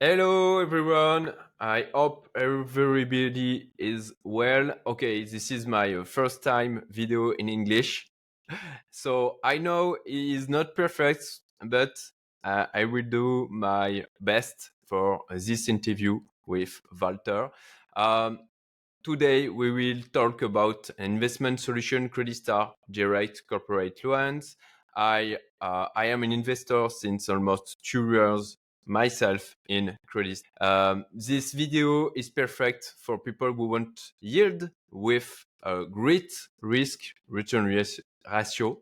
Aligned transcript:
Hello 0.00 0.58
everyone. 0.58 1.32
I 1.60 1.86
hope 1.94 2.28
everybody 2.36 3.70
is 3.78 4.12
well. 4.24 4.72
Okay, 4.84 5.24
this 5.24 5.52
is 5.52 5.68
my 5.68 5.94
uh, 5.94 6.04
first 6.04 6.42
time 6.42 6.82
video 6.90 7.30
in 7.30 7.48
English. 7.48 8.10
So 8.90 9.38
I 9.44 9.58
know 9.58 9.94
it 10.04 10.12
is 10.36 10.48
not 10.48 10.74
perfect, 10.74 11.24
but 11.64 11.94
uh, 12.42 12.66
I 12.74 12.86
will 12.86 13.04
do 13.08 13.46
my 13.52 14.04
best 14.20 14.72
for 14.84 15.20
this 15.30 15.68
interview 15.68 16.18
with 16.44 16.80
Valter. 16.92 17.50
Um, 17.96 18.40
today 19.04 19.48
we 19.48 19.70
will 19.70 20.02
talk 20.12 20.42
about 20.42 20.90
investment 20.98 21.60
solution 21.60 22.08
Creditstar 22.08 22.72
direct 22.90 23.42
corporate 23.48 24.04
loans. 24.04 24.56
I 24.96 25.38
uh, 25.60 25.86
I 25.94 26.06
am 26.06 26.24
an 26.24 26.32
investor 26.32 26.88
since 26.88 27.28
almost 27.28 27.78
two 27.84 28.10
years 28.10 28.58
myself 28.86 29.56
in 29.68 29.98
credit. 30.06 30.42
Um, 30.60 31.04
this 31.12 31.52
video 31.52 32.10
is 32.16 32.30
perfect 32.30 32.94
for 32.98 33.18
people 33.18 33.52
who 33.52 33.68
want 33.68 34.12
yield 34.20 34.70
with 34.90 35.46
a 35.62 35.84
great 35.84 36.32
risk 36.60 37.00
return 37.28 37.64
ratio 37.64 38.78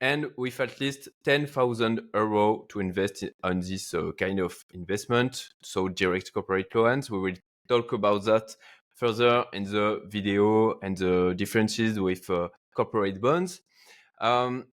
and 0.00 0.26
with 0.36 0.60
at 0.60 0.80
least 0.80 1.08
10,000 1.24 2.00
euro 2.12 2.66
to 2.68 2.80
invest 2.80 3.22
in, 3.22 3.30
on 3.42 3.60
this 3.60 3.94
uh, 3.94 4.12
kind 4.18 4.40
of 4.40 4.64
investment. 4.74 5.48
So 5.62 5.88
direct 5.88 6.32
corporate 6.32 6.74
loans, 6.74 7.10
we 7.10 7.18
will 7.18 7.36
talk 7.68 7.92
about 7.92 8.24
that 8.24 8.54
further 8.94 9.44
in 9.52 9.64
the 9.64 10.02
video 10.06 10.78
and 10.80 10.96
the 10.96 11.34
differences 11.36 11.98
with 11.98 12.28
uh, 12.30 12.48
corporate 12.74 13.20
bonds. 13.20 13.60
Um, 14.20 14.66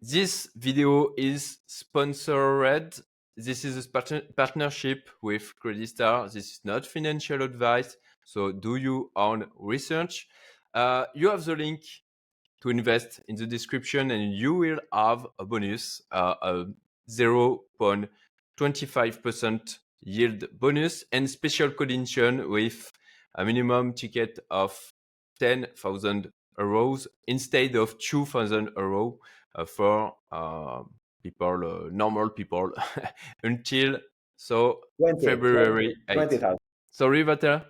this 0.00 0.48
video 0.56 1.10
is 1.16 1.58
sponsored 1.66 2.94
this 3.44 3.64
is 3.64 3.84
a 3.84 3.88
part- 3.88 4.36
partnership 4.36 5.10
with 5.22 5.52
Creditstar. 5.62 6.32
This 6.32 6.52
is 6.52 6.60
not 6.64 6.86
financial 6.86 7.42
advice. 7.42 7.96
So 8.24 8.52
do 8.52 8.76
your 8.76 9.08
own 9.16 9.46
research. 9.58 10.28
Uh, 10.72 11.06
you 11.14 11.30
have 11.30 11.44
the 11.44 11.56
link 11.56 11.82
to 12.60 12.68
invest 12.68 13.20
in 13.28 13.34
the 13.36 13.46
description 13.46 14.10
and 14.10 14.34
you 14.34 14.54
will 14.54 14.78
have 14.92 15.26
a 15.38 15.44
bonus, 15.44 16.02
uh, 16.12 16.34
a 16.42 16.66
0.25% 17.10 19.78
yield 20.02 20.44
bonus 20.58 21.04
and 21.12 21.28
special 21.28 21.70
condition 21.70 22.50
with 22.50 22.90
a 23.34 23.44
minimum 23.44 23.92
ticket 23.92 24.38
of 24.50 24.94
10,000 25.38 26.32
euros 26.58 27.06
instead 27.26 27.74
of 27.74 27.98
2,000 27.98 28.68
euros 28.76 29.18
uh, 29.54 29.64
for 29.64 30.14
uh, 30.30 30.82
people, 31.22 31.86
uh, 31.86 31.88
normal 31.90 32.30
people, 32.30 32.70
until 33.42 33.98
so 34.36 34.80
20, 34.98 35.24
February 35.24 35.96
20, 36.06 36.28
20,000. 36.28 36.58
Sorry, 36.90 37.24
Vatera? 37.24 37.64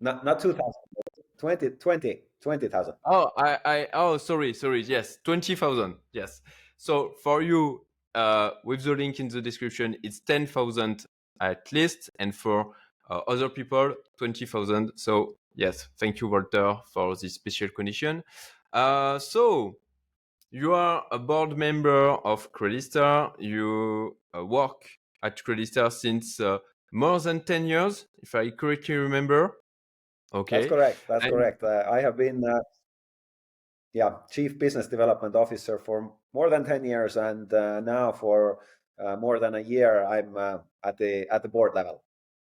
Not, 0.00 0.24
not 0.24 0.40
2,000, 0.40 0.72
20, 1.38 1.70
20, 1.70 2.20
20,000. 2.40 2.94
Oh, 3.06 3.30
I, 3.38 3.58
I, 3.64 3.88
oh, 3.94 4.16
sorry, 4.18 4.52
sorry. 4.52 4.82
Yes, 4.82 5.18
20,000. 5.24 5.94
Yes. 6.12 6.42
So 6.76 7.14
for 7.22 7.42
you, 7.42 7.86
uh, 8.14 8.50
with 8.64 8.84
the 8.84 8.92
link 8.92 9.20
in 9.20 9.28
the 9.28 9.40
description, 9.40 9.96
it's 10.02 10.20
10,000 10.20 11.06
at 11.40 11.72
least. 11.72 12.10
And 12.18 12.34
for 12.34 12.72
uh, 13.10 13.20
other 13.26 13.48
people, 13.48 13.94
20,000. 14.18 14.92
So 14.96 15.36
yes, 15.54 15.88
thank 15.98 16.20
you, 16.20 16.28
Valter, 16.28 16.80
for 16.92 17.16
this 17.16 17.34
special 17.34 17.68
condition. 17.68 18.22
Uh, 18.72 19.18
so 19.18 19.76
you 20.50 20.72
are 20.72 21.04
a 21.10 21.18
board 21.18 21.56
member 21.56 22.12
of 22.12 22.52
Creditstar. 22.52 23.32
You 23.38 24.16
uh, 24.36 24.44
work 24.44 24.88
at 25.22 25.38
Creditstar 25.38 25.92
since 25.92 26.40
uh, 26.40 26.58
more 26.92 27.20
than 27.20 27.40
10 27.40 27.66
years, 27.66 28.06
if 28.22 28.34
I 28.34 28.50
correctly 28.50 28.94
remember. 28.96 29.56
Okay. 30.34 30.60
That's 30.60 30.68
correct. 30.68 30.98
That's 31.08 31.24
and... 31.24 31.32
correct. 31.32 31.62
Uh, 31.62 31.84
I 31.90 32.00
have 32.00 32.16
been, 32.16 32.42
uh, 32.44 32.60
yeah, 33.92 34.14
chief 34.30 34.58
business 34.58 34.86
development 34.86 35.34
officer 35.34 35.78
for 35.78 36.12
more 36.32 36.50
than 36.50 36.64
10 36.64 36.84
years, 36.84 37.16
and 37.16 37.52
uh, 37.52 37.80
now 37.80 38.12
for 38.12 38.58
uh, 38.98 39.16
more 39.16 39.38
than 39.38 39.54
a 39.54 39.60
year, 39.60 40.04
I'm 40.06 40.36
at 40.84 40.96
the 40.96 41.26
at 41.30 41.42
the 41.42 41.48
board 41.48 41.74
level. 41.74 42.02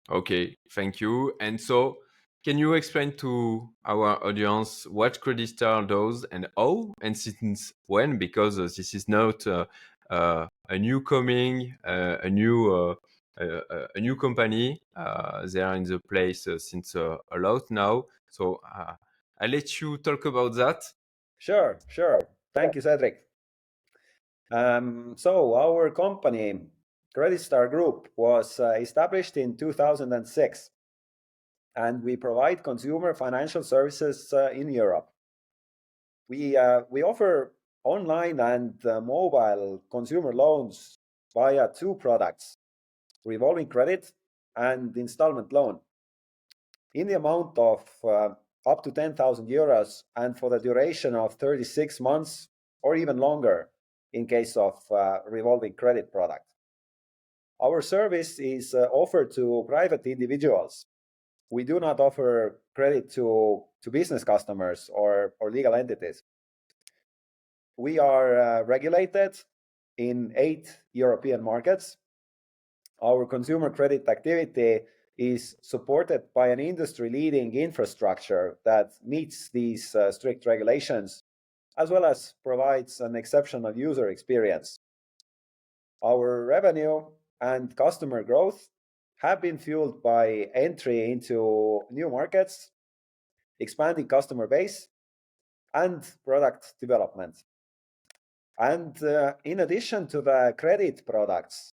Okay, 0.09 0.57
thank 0.71 0.99
you. 0.99 1.33
And 1.39 1.59
so, 1.59 1.97
can 2.43 2.57
you 2.57 2.73
explain 2.73 3.15
to 3.17 3.69
our 3.85 4.23
audience 4.25 4.87
what 4.87 5.19
Creditstar 5.19 5.87
does 5.87 6.25
and 6.31 6.47
how, 6.57 6.93
and 7.01 7.17
since 7.17 7.73
when? 7.87 8.17
Because 8.17 8.59
uh, 8.59 8.63
this 8.63 8.93
is 8.93 9.07
not 9.09 9.45
uh, 9.45 9.65
uh, 10.09 10.47
a 10.69 10.79
new 10.79 11.01
coming, 11.01 11.75
uh, 11.83 12.17
a 12.23 12.29
new 12.29 12.73
uh, 12.73 12.95
a 13.95 13.99
new 14.01 14.15
company. 14.17 14.81
Uh, 14.95 15.47
they 15.47 15.61
are 15.61 15.75
in 15.75 15.83
the 15.83 15.99
place 15.99 16.45
since 16.57 16.95
a 16.95 17.17
lot 17.37 17.63
now. 17.69 18.05
So 18.29 18.59
I 19.39 19.47
let 19.47 19.79
you 19.79 19.97
talk 19.97 20.25
about 20.25 20.55
that. 20.55 20.83
Sure, 21.37 21.79
sure. 21.87 22.19
Thank 22.53 22.75
you, 22.75 22.81
Cedric. 22.81 23.23
Um, 24.51 25.13
so 25.15 25.55
our 25.55 25.89
company, 25.91 26.59
Creditstar 27.15 27.69
Group, 27.69 28.09
was 28.17 28.59
established 28.59 29.37
in 29.37 29.55
2006 29.55 30.69
and 31.75 32.03
we 32.03 32.15
provide 32.15 32.63
consumer 32.63 33.13
financial 33.13 33.63
services 33.63 34.33
uh, 34.33 34.49
in 34.51 34.69
Europe. 34.69 35.07
We, 36.27 36.57
uh, 36.57 36.81
we 36.89 37.03
offer 37.03 37.53
online 37.83 38.39
and 38.39 38.85
uh, 38.85 39.01
mobile 39.01 39.81
consumer 39.89 40.33
loans 40.33 40.99
via 41.33 41.69
two 41.73 41.95
products 41.95 42.57
revolving 43.25 43.67
credit 43.67 44.11
and 44.55 44.95
installment 44.97 45.53
loan 45.53 45.79
in 46.93 47.07
the 47.07 47.15
amount 47.15 47.57
of 47.57 47.83
uh, 48.03 48.29
up 48.65 48.83
to 48.83 48.91
10,000 48.91 49.47
euros 49.47 50.03
and 50.15 50.37
for 50.37 50.49
the 50.49 50.59
duration 50.59 51.15
of 51.15 51.35
36 51.35 51.99
months 51.99 52.49
or 52.81 52.95
even 52.95 53.17
longer 53.17 53.69
in 54.13 54.27
case 54.27 54.57
of 54.57 54.79
uh, 54.91 55.19
revolving 55.27 55.73
credit 55.73 56.11
product. 56.11 56.45
Our 57.61 57.81
service 57.81 58.39
is 58.39 58.73
uh, 58.73 58.87
offered 58.91 59.31
to 59.35 59.65
private 59.67 60.05
individuals 60.05 60.85
we 61.49 61.63
do 61.63 61.79
not 61.79 61.99
offer 61.99 62.59
credit 62.75 63.09
to, 63.11 63.63
to 63.81 63.89
business 63.89 64.23
customers 64.23 64.89
or, 64.93 65.33
or 65.39 65.51
legal 65.51 65.73
entities. 65.73 66.23
We 67.77 67.97
are 67.97 68.39
uh, 68.39 68.63
regulated 68.63 69.39
in 69.97 70.33
eight 70.35 70.79
European 70.93 71.43
markets. 71.43 71.97
Our 73.01 73.25
consumer 73.25 73.69
credit 73.69 74.07
activity 74.07 74.81
is 75.17 75.55
supported 75.61 76.23
by 76.33 76.49
an 76.49 76.59
industry 76.59 77.09
leading 77.09 77.53
infrastructure 77.55 78.57
that 78.65 78.91
meets 79.03 79.49
these 79.49 79.95
uh, 79.95 80.11
strict 80.11 80.45
regulations, 80.45 81.23
as 81.77 81.89
well 81.89 82.05
as 82.05 82.33
provides 82.43 83.01
an 83.01 83.15
exceptional 83.15 83.75
user 83.75 84.09
experience. 84.09 84.79
Our 86.03 86.45
revenue 86.45 87.05
and 87.41 87.75
customer 87.75 88.23
growth 88.23 88.69
have 89.19 89.41
been 89.41 89.57
fueled 89.57 90.01
by 90.01 90.49
entry 90.55 91.11
into 91.11 91.81
new 91.91 92.09
markets, 92.09 92.71
expanding 93.59 94.07
customer 94.07 94.47
base, 94.47 94.87
and 95.73 96.09
product 96.25 96.73
development. 96.79 97.43
And 98.57 99.01
uh, 99.03 99.33
in 99.43 99.59
addition 99.59 100.07
to 100.07 100.21
the 100.21 100.53
credit 100.57 101.05
products, 101.05 101.73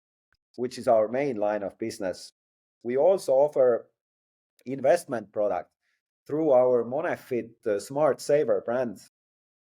which 0.56 0.78
is 0.78 0.88
our 0.88 1.08
main 1.08 1.38
line 1.38 1.64
of 1.64 1.78
business, 1.78 2.34
we 2.82 2.98
also 2.98 3.34
offer 3.34 3.88
investment 4.66 5.32
product 5.32 5.70
through 6.26 6.52
our 6.52 6.84
Monefit 6.84 7.50
uh, 7.68 7.80
Smart 7.80 8.22
Saver 8.22 8.62
brand, 8.66 9.00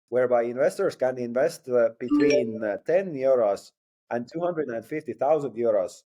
whereby 0.10 0.44
investors 0.44 0.96
can 0.96 1.18
invest 1.18 1.68
uh, 1.68 1.90
between 2.00 2.64
uh, 2.64 2.78
10 2.86 3.14
euros 3.14 3.72
and 4.12 4.28
250,000 4.32 5.52
euros 5.56 6.04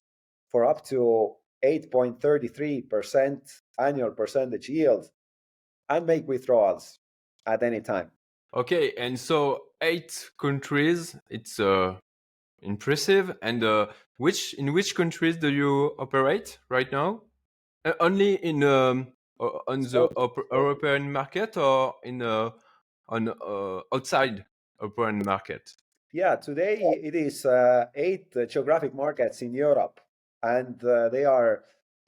for 0.50 0.66
up 0.66 0.86
to 0.86 1.36
8.33% 1.64 3.40
annual 3.80 4.12
percentage 4.12 4.70
yield 4.70 5.10
and 5.90 6.06
make 6.06 6.28
withdrawals 6.28 7.00
at 7.46 7.64
any 7.64 7.82
time. 7.82 8.12
Okay, 8.54 8.94
and 8.98 9.20
so 9.20 9.64
eight 9.82 10.30
countries, 10.40 11.16
it's 11.30 11.60
uh, 11.60 11.96
impressive. 12.62 13.36
And 13.42 13.64
uh, 13.64 13.88
which 14.18 14.54
in 14.54 14.74
which 14.74 14.96
countries 14.96 15.38
do 15.38 15.50
you 15.50 15.94
operate 16.00 16.58
right 16.70 16.92
now? 16.92 17.22
Uh, 17.84 17.94
only 18.00 18.36
in 18.36 18.64
um, 18.64 19.08
on 19.40 19.82
the 19.82 20.10
European 20.52 21.12
market 21.12 21.58
or 21.58 21.96
in 22.04 22.22
uh, 22.22 22.52
on 23.10 23.30
uh, 23.30 23.82
outside 23.94 24.46
European 24.82 25.24
market? 25.26 25.74
Yeah, 26.12 26.38
today 26.38 26.80
it 27.04 27.14
is 27.14 27.46
uh, 27.46 27.88
eight 27.94 28.34
geographic 28.48 28.96
markets 28.96 29.42
in 29.42 29.54
Europe 29.54 30.00
and 30.46 30.84
uh, 30.84 31.10
they 31.10 31.26
are 31.26 31.64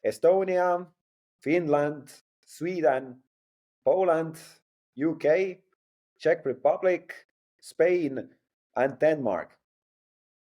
Estonia, 0.05 0.85
Finland, 1.41 2.13
Sweden, 2.45 3.17
Poland, 3.83 4.37
UK, 4.95 5.57
Czech 6.19 6.45
Republic, 6.45 7.13
Spain, 7.59 8.29
and 8.75 8.99
Denmark. 8.99 9.57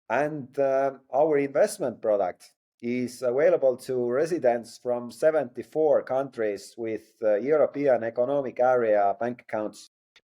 And 0.09 0.57
uh, 0.57 0.91
our 1.13 1.37
investment 1.37 2.01
product 2.01 2.51
is 2.81 3.21
available 3.21 3.77
to 3.77 4.09
residents 4.09 4.79
from 4.81 5.11
74 5.11 6.03
countries 6.03 6.73
with 6.77 7.11
uh, 7.21 7.35
European 7.35 8.03
Economic 8.03 8.59
Area 8.59 9.15
bank 9.19 9.41
accounts. 9.41 9.91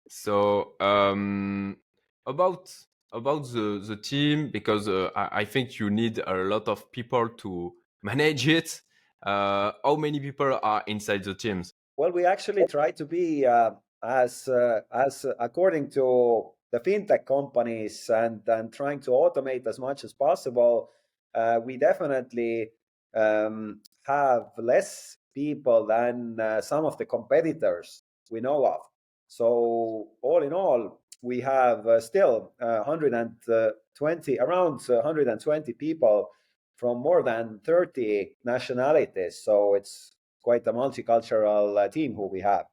So 0.09 0.73
um, 0.79 1.77
about 2.25 2.69
about 3.13 3.43
the 3.51 3.83
the 3.85 3.95
team, 3.95 4.49
because 4.51 4.87
uh, 4.87 5.09
I, 5.15 5.41
I, 5.41 5.45
think 5.45 5.79
you 5.79 5.89
need 5.89 6.19
a 6.25 6.33
lot 6.33 6.67
of 6.67 6.91
people 6.91 7.29
to 7.29 7.73
manage 8.01 8.47
it. 8.47 8.81
Uh, 9.21 9.71
how 9.83 9.95
many 9.95 10.19
people 10.19 10.59
are 10.61 10.83
inside 10.87 11.23
the 11.23 11.33
teams? 11.33 11.73
Well, 11.95 12.11
we 12.11 12.25
actually 12.25 12.65
try 12.67 12.91
to 12.91 13.05
be 13.05 13.45
uh, 13.45 13.71
as 14.03 14.47
uh, 14.47 14.81
as 14.91 15.25
according 15.39 15.91
to 15.91 16.51
the 16.71 16.79
fintech 16.79 17.25
companies 17.25 18.09
and 18.09 18.41
and 18.47 18.73
trying 18.73 18.99
to 19.01 19.11
automate 19.11 19.67
as 19.67 19.79
much 19.79 20.03
as 20.03 20.11
possible 20.11 20.89
uh, 21.35 21.59
we 21.63 21.77
definitely 21.77 22.69
um, 23.15 23.79
have 24.03 24.51
less 24.57 25.17
people 25.33 25.85
than 25.87 26.39
uh, 26.39 26.61
some 26.61 26.85
of 26.85 26.97
the 26.97 27.05
competitors 27.05 28.03
we 28.29 28.41
know 28.41 28.65
of. 28.65 28.81
So 29.27 30.09
all 30.21 30.43
in 30.43 30.53
all, 30.53 31.01
we 31.23 31.39
have 31.39 31.87
uh, 31.87 31.99
still 32.01 32.51
120 32.59 34.39
around 34.39 34.81
120 34.85 35.73
people 35.73 36.29
from 36.75 36.97
more 36.99 37.23
than 37.23 37.59
30 37.65 38.31
nationalities. 38.43 39.41
So 39.41 39.73
it's 39.73 40.11
quite 40.43 40.67
a 40.67 40.73
multicultural 40.73 41.77
uh, 41.77 41.87
team 41.87 42.13
who 42.13 42.27
we 42.27 42.41
have. 42.41 42.65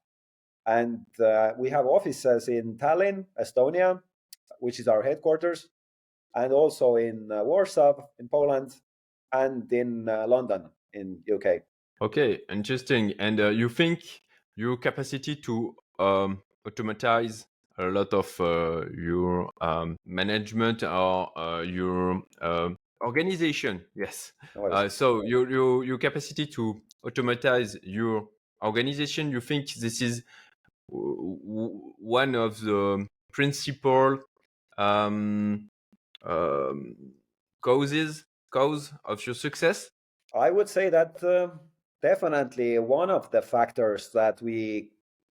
And 0.66 1.06
uh, 1.24 1.52
we 1.56 1.70
have 1.70 1.86
offices 1.86 2.48
in 2.48 2.76
Tallinn, 2.76 3.26
Estonia, 3.40 4.00
which 4.58 4.80
is 4.80 4.88
our 4.88 5.02
headquarters 5.02 5.68
and 6.34 6.52
also 6.52 6.96
in 6.96 7.30
uh, 7.32 7.44
Warsaw 7.44 8.02
in 8.18 8.28
Poland 8.28 8.74
and 9.32 9.72
in 9.72 10.08
uh, 10.08 10.26
London 10.26 10.70
in 10.92 11.18
UK. 11.32 11.62
Okay, 12.02 12.40
interesting. 12.50 13.14
And 13.18 13.38
uh, 13.40 13.48
you 13.48 13.68
think 13.68 14.22
your 14.56 14.76
capacity 14.76 15.36
to 15.36 15.76
um, 15.98 16.42
automatize 16.66 17.46
a 17.78 17.86
lot 17.86 18.12
of 18.12 18.40
uh, 18.40 18.84
your 18.96 19.50
um, 19.60 19.96
management 20.06 20.82
or 20.82 21.38
uh, 21.38 21.62
your 21.62 22.22
uh, 22.40 22.70
organization? 23.02 23.84
Yes. 23.94 24.32
No 24.54 24.88
so 24.88 25.22
your, 25.22 25.50
your 25.50 25.84
your 25.84 25.98
capacity 25.98 26.46
to 26.46 26.80
automatize 27.04 27.76
your 27.82 28.28
organization, 28.62 29.30
you 29.30 29.40
think 29.40 29.72
this 29.74 30.02
is 30.02 30.22
one 30.88 32.34
of 32.34 32.60
the 32.60 33.06
principal 33.32 34.18
um, 34.76 35.68
um, 36.24 36.96
causes 37.62 38.24
cause 38.50 38.92
of 39.04 39.24
your 39.26 39.34
success? 39.34 39.90
I 40.34 40.50
would 40.50 40.68
say 40.68 40.90
that 40.90 41.22
uh, 41.22 41.48
definitely 42.02 42.78
one 42.78 43.10
of 43.10 43.30
the 43.30 43.42
factors 43.42 44.10
that 44.14 44.40
we 44.42 44.90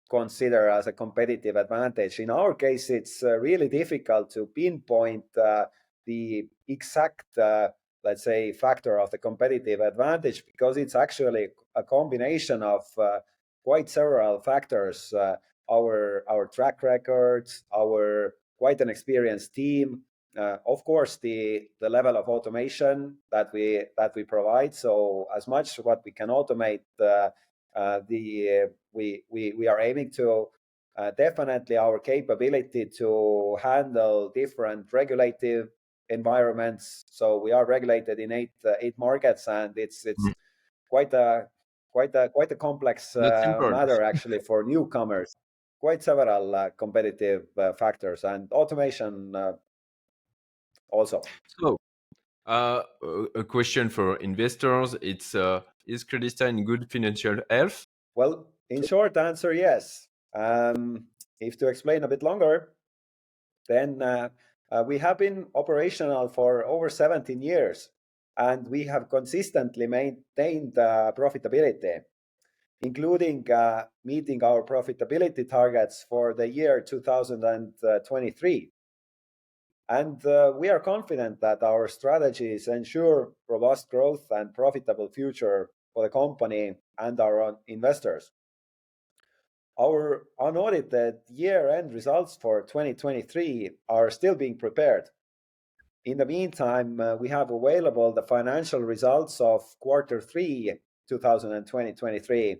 consider 0.08 0.68
as 0.68 0.86
a 0.86 0.92
competitive 0.92 1.56
advantage. 1.56 2.18
In 2.18 2.30
our 2.30 2.54
case, 2.54 2.90
it's 2.90 3.22
uh, 3.22 3.36
really 3.38 3.68
difficult 3.68 4.30
to 4.30 4.46
pinpoint 4.46 5.24
uh, 5.36 5.66
the 6.06 6.46
exact, 6.66 7.36
uh, 7.36 7.68
let's 8.04 8.24
say, 8.24 8.52
factor 8.52 8.98
of 8.98 9.10
the 9.10 9.18
competitive 9.18 9.80
advantage 9.80 10.44
because 10.46 10.76
it's 10.76 10.94
actually 10.94 11.48
a 11.74 11.82
combination 11.82 12.62
of 12.62 12.84
uh, 12.96 13.18
quite 13.62 13.90
several 13.90 14.40
factors. 14.40 15.12
Uh, 15.12 15.36
our 15.70 16.24
our 16.30 16.46
track 16.46 16.82
records, 16.82 17.64
our 17.76 18.34
quite 18.56 18.80
an 18.80 18.88
experienced 18.88 19.54
team, 19.54 20.02
uh, 20.38 20.56
of 20.66 20.84
course 20.84 21.16
the 21.16 21.68
the 21.80 21.88
level 21.88 22.16
of 22.16 22.28
automation 22.28 23.16
that 23.30 23.52
we 23.52 23.84
that 23.96 24.14
we 24.14 24.24
provide 24.24 24.74
so 24.74 25.26
as 25.36 25.46
much 25.48 25.76
what 25.76 26.00
we 26.04 26.12
can 26.12 26.28
automate 26.28 26.86
uh, 27.00 27.28
uh, 27.74 28.00
the 28.08 28.68
we, 28.98 29.24
we 29.30 29.42
we 29.60 29.66
are 29.72 29.80
aiming 29.80 30.10
to 30.10 30.48
uh, 30.98 31.10
definitely 31.24 31.76
our 31.76 31.98
capability 31.98 32.84
to 32.84 33.56
handle 33.62 34.30
different 34.34 34.86
regulative 34.92 35.68
environments 36.08 37.04
so 37.10 37.38
we 37.38 37.52
are 37.52 37.66
regulated 37.66 38.18
in 38.18 38.32
eight 38.32 38.54
uh, 38.66 38.72
eight 38.80 38.96
markets 38.98 39.46
and 39.46 39.72
it's 39.76 40.04
it's 40.04 40.26
mm. 40.26 40.32
quite 40.88 41.12
a 41.14 41.46
quite 41.92 42.14
a 42.14 42.28
quite 42.28 42.50
a 42.52 42.56
complex 42.56 43.16
uh, 43.16 43.68
matter 43.70 44.02
actually 44.02 44.40
for 44.48 44.64
newcomers 44.64 45.36
quite 45.80 46.02
several 46.02 46.70
competitive 46.76 47.42
factors 47.78 48.24
and 48.24 48.50
automation 48.52 49.14
also. 50.90 51.22
So, 51.60 51.76
uh, 52.46 52.82
a 53.34 53.44
question 53.44 53.88
for 53.88 54.16
investors: 54.16 54.96
It's 55.00 55.34
uh, 55.34 55.60
is 55.86 56.04
Creditstar 56.04 56.48
in 56.48 56.64
good 56.64 56.90
financial 56.90 57.36
health? 57.50 57.84
Well, 58.14 58.46
in 58.70 58.82
short 58.86 59.16
answer, 59.16 59.52
yes. 59.52 60.08
Um, 60.34 61.04
if 61.40 61.56
to 61.58 61.68
explain 61.68 62.04
a 62.04 62.08
bit 62.08 62.22
longer, 62.22 62.72
then 63.68 64.02
uh, 64.02 64.28
uh, 64.70 64.84
we 64.86 64.98
have 64.98 65.18
been 65.18 65.46
operational 65.54 66.28
for 66.28 66.64
over 66.64 66.90
17 66.90 67.40
years, 67.40 67.90
and 68.36 68.68
we 68.68 68.84
have 68.84 69.08
consistently 69.08 69.86
maintained 69.86 70.78
uh, 70.78 71.12
profitability, 71.16 72.00
including 72.82 73.50
uh, 73.50 73.84
meeting 74.04 74.42
our 74.44 74.62
profitability 74.62 75.48
targets 75.48 76.04
for 76.08 76.34
the 76.34 76.48
year 76.48 76.80
2023. 76.80 78.70
And 79.90 80.24
uh, 80.26 80.52
we 80.54 80.68
are 80.68 80.80
confident 80.80 81.40
that 81.40 81.62
our 81.62 81.88
strategies 81.88 82.68
ensure 82.68 83.32
robust 83.48 83.88
growth 83.88 84.26
and 84.30 84.52
profitable 84.52 85.08
future 85.08 85.70
for 85.94 86.02
the 86.02 86.10
company 86.10 86.74
and 86.98 87.18
our 87.20 87.56
investors. 87.66 88.30
Our 89.80 90.26
unaudited 90.38 91.20
year-end 91.28 91.94
results 91.94 92.36
for 92.40 92.62
2023 92.62 93.70
are 93.88 94.10
still 94.10 94.34
being 94.34 94.56
prepared. 94.58 95.08
In 96.04 96.18
the 96.18 96.26
meantime, 96.26 97.00
uh, 97.00 97.16
we 97.16 97.28
have 97.28 97.50
available 97.50 98.12
the 98.12 98.22
financial 98.22 98.80
results 98.80 99.40
of 99.40 99.62
quarter 99.80 100.20
three 100.20 100.72
2023 101.08 102.56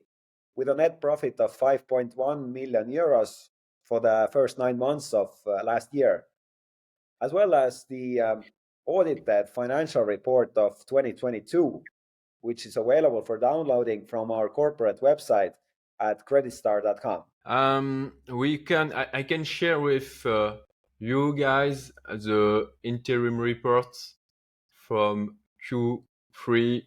with 0.56 0.68
a 0.68 0.74
net 0.74 1.00
profit 1.00 1.40
of 1.40 1.56
5.1 1.56 2.52
million 2.52 2.86
euros 2.86 3.48
for 3.84 4.00
the 4.00 4.28
first 4.32 4.58
nine 4.58 4.78
months 4.78 5.12
of 5.12 5.34
uh, 5.46 5.62
last 5.64 5.92
year 5.92 6.26
as 7.20 7.32
well 7.32 7.54
as 7.54 7.84
the 7.88 8.20
um, 8.20 8.42
audited 8.86 9.48
financial 9.48 10.02
report 10.02 10.56
of 10.56 10.78
2022, 10.86 11.82
which 12.40 12.66
is 12.66 12.76
available 12.76 13.22
for 13.22 13.38
downloading 13.38 14.06
from 14.06 14.30
our 14.30 14.48
corporate 14.48 15.00
website 15.00 15.52
at 16.00 16.26
creditstar.com. 16.26 17.22
Um, 17.44 18.12
we 18.28 18.58
can 18.58 18.92
I, 18.92 19.06
I 19.14 19.22
can 19.22 19.44
share 19.44 19.78
with 19.80 20.26
uh, 20.26 20.56
you 20.98 21.34
guys 21.34 21.92
the 22.08 22.70
interim 22.82 23.38
reports 23.38 24.16
from 24.72 25.36
Q3 25.70 26.82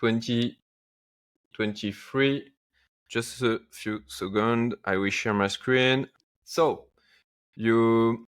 2023. 0.00 2.52
Just 3.08 3.40
a 3.42 3.60
few 3.70 4.00
seconds. 4.08 4.74
I 4.84 4.96
will 4.96 5.10
share 5.10 5.34
my 5.34 5.46
screen. 5.48 6.08
So 6.44 6.86
you 7.54 8.26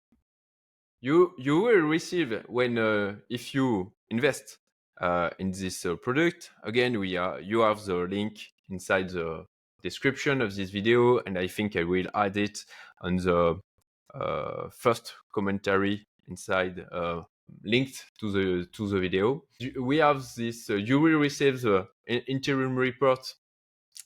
you 1.02 1.34
you 1.38 1.62
will 1.62 1.82
receive 1.82 2.44
when 2.48 2.78
uh, 2.78 3.16
if 3.30 3.54
you 3.54 3.92
invest 4.10 4.58
uh, 5.02 5.30
in 5.40 5.52
this 5.52 5.86
uh, 5.86 5.96
product. 5.96 6.52
Again, 6.64 7.00
we 7.00 7.18
are 7.18 7.40
you 7.40 7.62
have 7.62 7.84
the 7.86 7.96
link 7.96 8.40
inside 8.70 9.10
the 9.10 9.46
description 9.84 10.42
of 10.42 10.56
this 10.56 10.70
video, 10.70 11.20
and 11.20 11.38
I 11.38 11.48
think 11.48 11.76
I 11.76 11.84
will 11.84 12.08
add 12.16 12.38
it 12.38 12.66
on 13.02 13.18
the 13.18 13.60
uh, 14.14 14.70
first 14.70 15.14
commentary 15.34 16.08
inside 16.28 16.86
uh, 16.92 17.24
linked 17.64 18.06
to 18.20 18.32
the 18.32 18.68
to 18.74 18.88
the 18.88 19.00
video. 19.00 19.44
We 19.80 19.98
have 19.98 20.24
this. 20.38 20.70
Uh, 20.70 20.76
you 20.76 21.00
will 21.00 21.20
receive 21.20 21.62
the 21.62 21.88
interim 22.08 22.76
report 22.76 23.34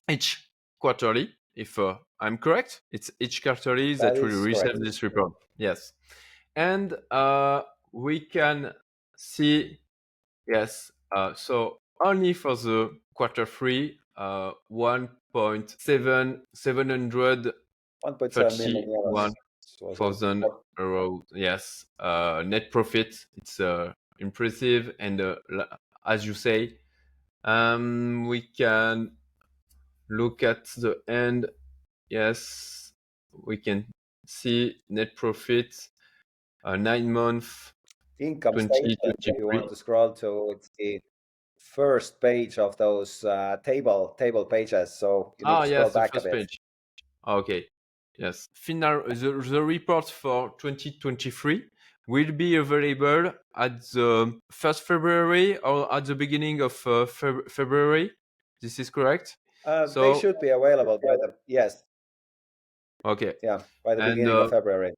each 0.10 0.50
quarterly. 0.79 1.34
If 1.55 1.79
I'm 2.19 2.38
correct, 2.38 2.81
it's 2.91 3.10
each 3.19 3.41
quarterly 3.43 3.96
that, 3.96 4.15
that 4.15 4.22
will 4.22 4.43
receive 4.43 4.63
correct. 4.63 4.84
this 4.84 5.01
report. 5.03 5.34
Yes 5.57 5.93
and 6.57 6.96
uh, 7.12 7.62
we 7.93 8.19
can 8.19 8.74
see 9.15 9.79
yes 10.48 10.91
uh, 11.15 11.34
so 11.36 11.79
only 12.01 12.34
for 12.34 12.55
the 12.55 12.98
quarter 13.13 13.46
three 13.46 13.98
uh, 14.17 14.51
1.7 14.71 16.41
731 16.53 19.33
thousand 19.95 20.45
euro 20.79 21.25
yes. 21.33 21.86
Uh, 22.00 22.43
net 22.45 22.71
profit 22.71 23.15
it's 23.36 23.59
uh, 23.59 23.93
impressive 24.19 24.95
and 25.00 25.21
uh, 25.21 25.36
as 26.05 26.25
you 26.25 26.33
say 26.33 26.77
um, 27.43 28.25
we 28.27 28.41
can 28.41 29.15
look 30.09 30.43
at 30.43 30.65
the 30.77 31.01
end. 31.07 31.47
Yes 32.09 32.93
we 33.45 33.57
can 33.57 33.86
see 34.25 34.77
net 34.89 35.15
profit 35.15 35.75
uh, 36.63 36.75
nine 36.75 37.12
month 37.12 37.74
income 38.19 38.59
statement. 38.59 38.97
If 39.19 39.38
you 39.38 39.47
want 39.47 39.69
to 39.69 39.75
scroll 39.75 40.13
to 40.15 40.51
it's 40.51 40.69
the 40.77 41.01
first 41.77 42.19
page 42.19 42.57
of 42.57 42.75
those 42.77 43.24
uh, 43.24 43.57
table 43.63 44.15
table 44.17 44.46
pages. 44.46 44.93
So 45.00 45.34
you 45.38 45.46
ah, 45.46 45.63
yes, 45.63 45.93
the 45.93 46.10
first 46.12 46.31
page. 46.31 46.60
Okay. 47.27 47.65
Yes. 48.17 48.50
Final 48.55 49.03
the, 49.07 49.31
the 49.53 49.62
report 49.62 50.10
for 50.10 50.55
2023 50.57 51.63
will 52.07 52.31
be 52.31 52.55
available 52.55 53.31
at 53.55 53.81
the 53.93 54.39
first 54.50 54.81
February 54.84 55.57
or 55.57 55.93
at 55.93 56.05
the 56.05 56.15
beginning 56.15 56.62
of 56.62 56.74
uh, 56.88 57.05
Feb 57.05 57.51
February. 57.51 58.12
This 58.60 58.79
is 58.79 58.89
correct. 58.89 59.38
Uh, 59.63 59.86
so, 59.86 60.01
they 60.01 60.19
should 60.19 60.39
be 60.39 60.50
available 60.50 60.98
by 60.98 61.15
the 61.22 61.36
yes. 61.46 61.84
Okay. 63.05 63.34
Yeah, 63.43 63.60
by 63.86 63.93
the 63.93 64.01
and, 64.01 64.15
beginning 64.15 64.36
uh, 64.36 64.46
of 64.46 64.50
February. 64.50 64.93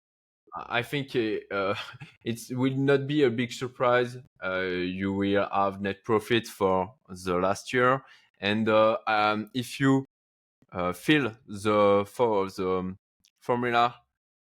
I 0.55 0.81
think 0.81 1.15
uh, 1.15 1.75
it 2.23 2.39
will 2.51 2.75
not 2.75 3.07
be 3.07 3.23
a 3.23 3.29
big 3.29 3.51
surprise. 3.51 4.17
Uh, 4.43 4.61
you 4.61 5.13
will 5.13 5.47
have 5.51 5.81
net 5.81 6.03
profit 6.03 6.47
for 6.47 6.93
the 7.09 7.35
last 7.35 7.73
year, 7.73 8.03
and 8.39 8.67
uh, 8.69 8.97
um, 9.07 9.49
if 9.53 9.79
you 9.79 10.05
uh, 10.71 10.93
fill 10.93 11.31
the 11.47 12.05
for 12.07 12.47
the 12.49 12.95
formula, 13.39 13.95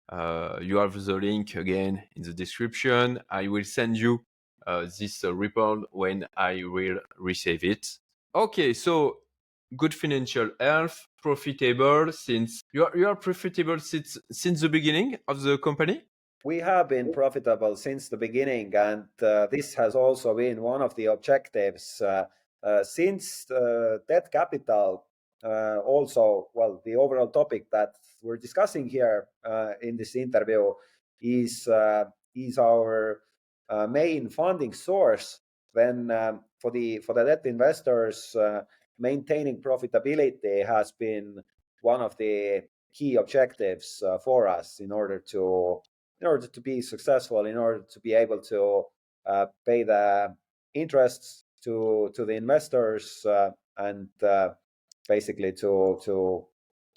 uh, 0.08 0.58
you 0.60 0.76
have 0.76 1.04
the 1.04 1.14
link 1.14 1.54
again 1.54 2.02
in 2.16 2.22
the 2.22 2.32
description. 2.32 3.20
I 3.30 3.48
will 3.48 3.64
send 3.64 3.96
you 3.96 4.24
uh, 4.66 4.86
this 4.98 5.24
report 5.24 5.80
when 5.92 6.26
I 6.36 6.64
will 6.64 6.98
receive 7.18 7.64
it. 7.64 7.98
Okay, 8.34 8.72
so 8.74 9.18
good 9.76 9.94
financial 9.94 10.50
health, 10.58 11.06
profitable 11.22 12.12
since 12.12 12.62
you 12.72 12.84
are, 12.84 12.96
you 12.96 13.06
are 13.08 13.16
profitable 13.16 13.78
since 13.78 14.18
since 14.30 14.60
the 14.60 14.68
beginning 14.68 15.16
of 15.28 15.42
the 15.42 15.58
company. 15.58 16.02
We 16.44 16.58
have 16.58 16.88
been 16.88 17.12
profitable 17.12 17.76
since 17.76 18.08
the 18.08 18.16
beginning, 18.16 18.74
and 18.74 19.04
uh, 19.22 19.46
this 19.50 19.74
has 19.74 19.94
also 19.94 20.34
been 20.34 20.62
one 20.62 20.80
of 20.80 20.94
the 20.96 21.06
objectives. 21.06 22.00
Uh, 22.00 22.24
uh, 22.62 22.84
since 22.84 23.50
uh, 23.50 23.98
debt 24.08 24.30
capital, 24.30 25.06
uh, 25.42 25.78
also, 25.78 26.48
well, 26.52 26.82
the 26.84 26.96
overall 26.96 27.28
topic 27.28 27.70
that 27.72 27.94
we're 28.22 28.36
discussing 28.36 28.86
here 28.86 29.26
uh, 29.44 29.72
in 29.80 29.96
this 29.96 30.16
interview 30.16 30.72
is 31.20 31.68
is 32.34 32.58
our 32.58 33.20
main 33.88 34.28
funding 34.28 34.72
source. 34.72 35.40
Then 35.74 36.10
um, 36.10 36.40
for 36.58 36.70
the 36.70 36.98
for 36.98 37.14
the 37.14 37.24
debt 37.24 37.42
investors, 37.44 38.36
maintaining 39.00 39.60
profitability 39.60 40.64
has 40.64 40.92
been 40.92 41.42
one 41.82 42.00
of 42.00 42.16
the 42.18 42.62
key 42.92 43.16
objectives 43.16 44.02
uh, 44.06 44.18
for 44.18 44.46
us 44.46 44.80
in 44.80 44.92
order 44.92 45.18
to 45.18 45.80
in 46.20 46.26
order 46.26 46.46
to 46.46 46.60
be 46.60 46.82
successful 46.82 47.46
in 47.46 47.56
order 47.56 47.84
to 47.90 48.00
be 48.00 48.12
able 48.12 48.38
to 48.38 48.84
uh, 49.26 49.46
pay 49.66 49.82
the 49.82 50.34
interests 50.74 51.44
to 51.62 52.10
to 52.14 52.24
the 52.24 52.34
investors 52.34 53.24
uh, 53.26 53.50
and 53.78 54.08
uh, 54.22 54.50
basically 55.08 55.52
to 55.52 55.98
to 56.04 56.44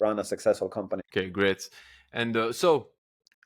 run 0.00 0.18
a 0.18 0.24
successful 0.24 0.68
company. 0.68 1.02
Okay 1.12 1.30
great. 1.30 1.68
And 2.12 2.36
uh, 2.36 2.52
so 2.52 2.88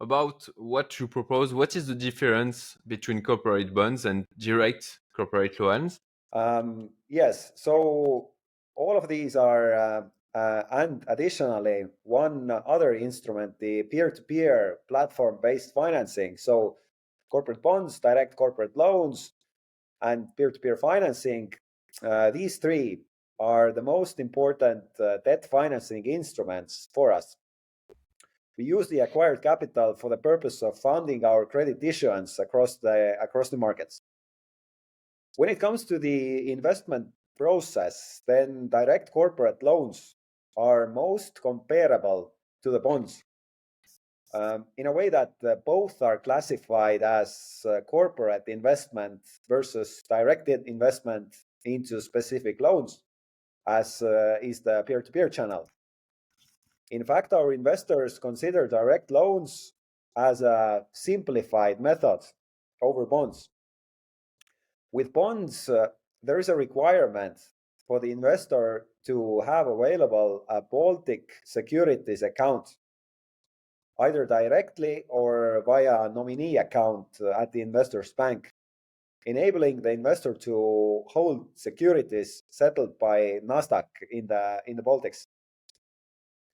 about 0.00 0.48
what 0.56 0.98
you 0.98 1.06
propose 1.08 1.52
what 1.52 1.76
is 1.76 1.86
the 1.86 1.94
difference 1.94 2.76
between 2.86 3.22
corporate 3.22 3.74
bonds 3.74 4.04
and 4.04 4.24
direct 4.38 5.00
corporate 5.14 5.58
loans? 5.60 6.00
Um, 6.32 6.90
yes. 7.08 7.52
So 7.56 8.30
all 8.78 8.96
of 8.96 9.08
these 9.08 9.34
are, 9.34 9.74
uh, 9.74 10.02
uh, 10.34 10.62
and 10.70 11.04
additionally, 11.08 11.86
one 12.04 12.50
other 12.64 12.94
instrument, 12.94 13.58
the 13.58 13.82
peer-to-peer 13.82 14.78
platform-based 14.88 15.74
financing. 15.74 16.36
So 16.36 16.76
corporate 17.28 17.60
bonds, 17.60 17.98
direct 17.98 18.36
corporate 18.36 18.76
loans, 18.76 19.32
and 20.00 20.28
peer-to-peer 20.36 20.76
financing. 20.76 21.52
Uh, 22.00 22.30
these 22.30 22.58
three 22.58 23.00
are 23.40 23.72
the 23.72 23.82
most 23.82 24.20
important 24.20 24.84
uh, 25.00 25.18
debt 25.24 25.44
financing 25.44 26.06
instruments 26.06 26.88
for 26.94 27.12
us. 27.12 27.36
We 28.56 28.64
use 28.64 28.88
the 28.88 29.00
acquired 29.00 29.42
capital 29.42 29.94
for 29.94 30.08
the 30.08 30.16
purpose 30.16 30.62
of 30.62 30.78
funding 30.78 31.24
our 31.24 31.46
credit 31.46 31.78
issuance 31.82 32.38
across 32.38 32.76
the 32.76 33.16
across 33.20 33.48
the 33.50 33.56
markets. 33.56 34.02
When 35.36 35.48
it 35.48 35.60
comes 35.60 35.84
to 35.84 35.98
the 35.98 36.50
investment 36.50 37.06
process, 37.38 38.22
then 38.26 38.68
direct 38.68 39.12
corporate 39.12 39.62
loans 39.62 40.16
are 40.56 40.88
most 40.88 41.40
comparable 41.40 42.32
to 42.62 42.70
the 42.70 42.80
bonds 42.80 43.22
um, 44.34 44.66
in 44.76 44.86
a 44.86 44.92
way 44.92 45.08
that 45.08 45.32
uh, 45.44 45.54
both 45.64 46.02
are 46.02 46.18
classified 46.18 47.02
as 47.02 47.64
uh, 47.68 47.80
corporate 47.82 48.44
investment 48.46 49.20
versus 49.48 50.02
directed 50.08 50.62
investment 50.66 51.36
into 51.64 52.00
specific 52.00 52.60
loans, 52.60 53.00
as 53.66 54.02
uh, 54.02 54.36
is 54.42 54.60
the 54.60 54.82
peer 54.86 55.02
to 55.02 55.12
peer 55.12 55.28
channel. 55.28 55.68
In 56.90 57.04
fact, 57.04 57.32
our 57.32 57.52
investors 57.52 58.18
consider 58.18 58.66
direct 58.66 59.10
loans 59.10 59.72
as 60.16 60.42
a 60.42 60.86
simplified 60.92 61.80
method 61.80 62.20
over 62.82 63.06
bonds. 63.06 63.50
With 64.92 65.12
bonds, 65.12 65.68
uh, 65.68 65.88
there 66.22 66.38
is 66.38 66.48
a 66.48 66.56
requirement 66.56 67.38
for 67.86 68.00
the 68.00 68.10
investor 68.10 68.86
to 69.06 69.40
have 69.40 69.66
available 69.66 70.44
a 70.48 70.60
Baltic 70.60 71.30
securities 71.44 72.22
account, 72.22 72.76
either 73.98 74.26
directly 74.26 75.04
or 75.08 75.62
via 75.64 76.02
a 76.02 76.08
nominee 76.08 76.56
account 76.58 77.06
uh, 77.20 77.30
at 77.30 77.52
the 77.52 77.62
investor's 77.62 78.12
bank, 78.12 78.52
enabling 79.24 79.80
the 79.82 79.90
investor 79.90 80.34
to 80.34 81.04
hold 81.08 81.46
securities 81.54 82.42
settled 82.50 82.98
by 82.98 83.40
Nasdaq 83.44 83.86
in 84.10 84.26
the 84.26 84.62
in 84.66 84.76
the 84.76 84.82
Baltics. 84.82 85.26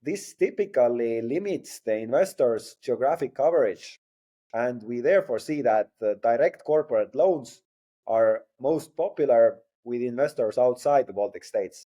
This 0.01 0.35
typically 0.35 1.21
limits 1.21 1.79
the 1.79 1.97
investor's 1.97 2.75
geographic 2.81 3.35
coverage, 3.35 3.99
and 4.53 4.81
we 4.83 5.01
therefore 5.01 5.39
see 5.39 5.63
that 5.63 5.89
uh, 6.01 6.13
direct 6.21 6.63
corporate 6.63 7.15
loans 7.15 7.61
are 8.07 8.43
most 8.59 8.95
popular 8.95 9.57
with 9.83 10.01
investors 10.01 10.57
outside 10.57 11.07
the 11.07 11.13
Baltic 11.13 11.43
states. 11.43 11.87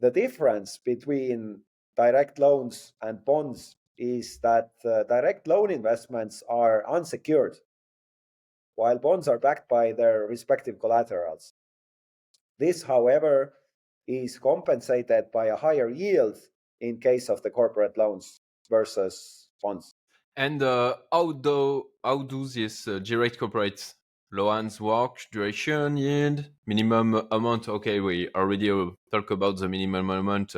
The 0.00 0.10
difference 0.10 0.78
between 0.78 1.60
direct 1.96 2.38
loans 2.38 2.92
and 3.00 3.24
bonds 3.24 3.76
is 3.96 4.38
that 4.42 4.70
uh, 4.84 5.04
direct 5.04 5.46
loan 5.46 5.70
investments 5.70 6.42
are 6.48 6.84
unsecured, 6.88 7.56
while 8.74 8.98
bonds 8.98 9.28
are 9.28 9.38
backed 9.38 9.68
by 9.68 9.92
their 9.92 10.26
respective 10.26 10.80
collaterals. 10.80 11.54
This, 12.58 12.82
however, 12.82 13.54
is 14.06 14.38
compensated 14.38 15.30
by 15.32 15.46
a 15.46 15.56
higher 15.56 15.88
yield 15.88 16.36
in 16.80 16.98
case 16.98 17.28
of 17.28 17.42
the 17.42 17.50
corporate 17.50 17.96
loans 17.96 18.40
versus 18.68 19.48
bonds. 19.62 19.94
And 20.36 20.62
uh, 20.62 20.96
how 21.12 21.32
do 21.32 21.84
how 22.02 22.22
do 22.22 22.46
these 22.48 22.88
uh, 22.88 22.98
direct 22.98 23.38
corporate 23.38 23.94
loans 24.32 24.80
work, 24.80 25.18
duration, 25.30 25.96
yield, 25.96 26.44
minimum 26.66 27.26
amount. 27.30 27.68
Okay, 27.68 28.00
we 28.00 28.28
already 28.34 28.68
talk 29.10 29.30
about 29.30 29.58
the 29.58 29.68
minimum 29.68 30.10
amount. 30.10 30.56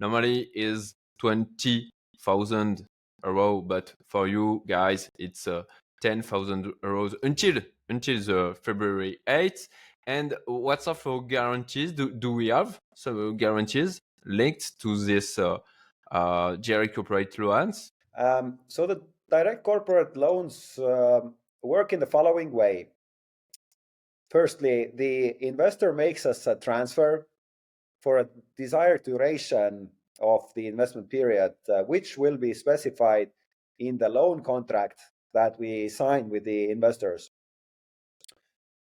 Normally 0.00 0.50
is 0.54 0.94
20,000 1.20 2.86
euro, 3.24 3.60
but 3.60 3.94
for 4.08 4.26
you 4.26 4.62
guys, 4.66 5.10
it's 5.18 5.46
uh, 5.46 5.62
10,000 6.02 6.72
euros 6.82 7.14
until 7.22 7.62
until 7.88 8.18
the 8.20 8.56
February 8.62 9.18
8th. 9.26 9.68
And 10.06 10.34
what 10.46 10.82
sort 10.82 11.06
of 11.06 11.28
guarantees 11.28 11.92
do, 11.92 12.10
do 12.10 12.32
we 12.32 12.48
have? 12.48 12.80
Some 12.94 13.36
guarantees 13.36 14.00
linked 14.24 14.80
to 14.80 14.96
this 14.96 15.38
uh, 15.38 15.58
uh, 16.10 16.56
direct 16.56 16.94
corporate 16.94 17.38
loans? 17.38 17.92
Um, 18.16 18.58
so 18.68 18.86
the 18.86 19.02
direct 19.30 19.62
corporate 19.62 20.16
loans 20.16 20.78
uh, 20.78 21.20
work 21.62 21.92
in 21.92 22.00
the 22.00 22.06
following 22.06 22.50
way. 22.50 22.88
Firstly, 24.32 24.90
the 24.94 25.36
investor 25.46 25.92
makes 25.92 26.24
us 26.24 26.46
a 26.46 26.56
transfer 26.56 27.26
for 28.00 28.18
a 28.18 28.28
desired 28.56 29.02
duration 29.02 29.90
of 30.22 30.50
the 30.54 30.68
investment 30.68 31.10
period, 31.10 31.52
uh, 31.68 31.82
which 31.82 32.16
will 32.16 32.38
be 32.38 32.54
specified 32.54 33.28
in 33.78 33.98
the 33.98 34.08
loan 34.08 34.42
contract 34.42 35.02
that 35.34 35.58
we 35.58 35.86
sign 35.90 36.30
with 36.30 36.44
the 36.44 36.70
investors. 36.70 37.30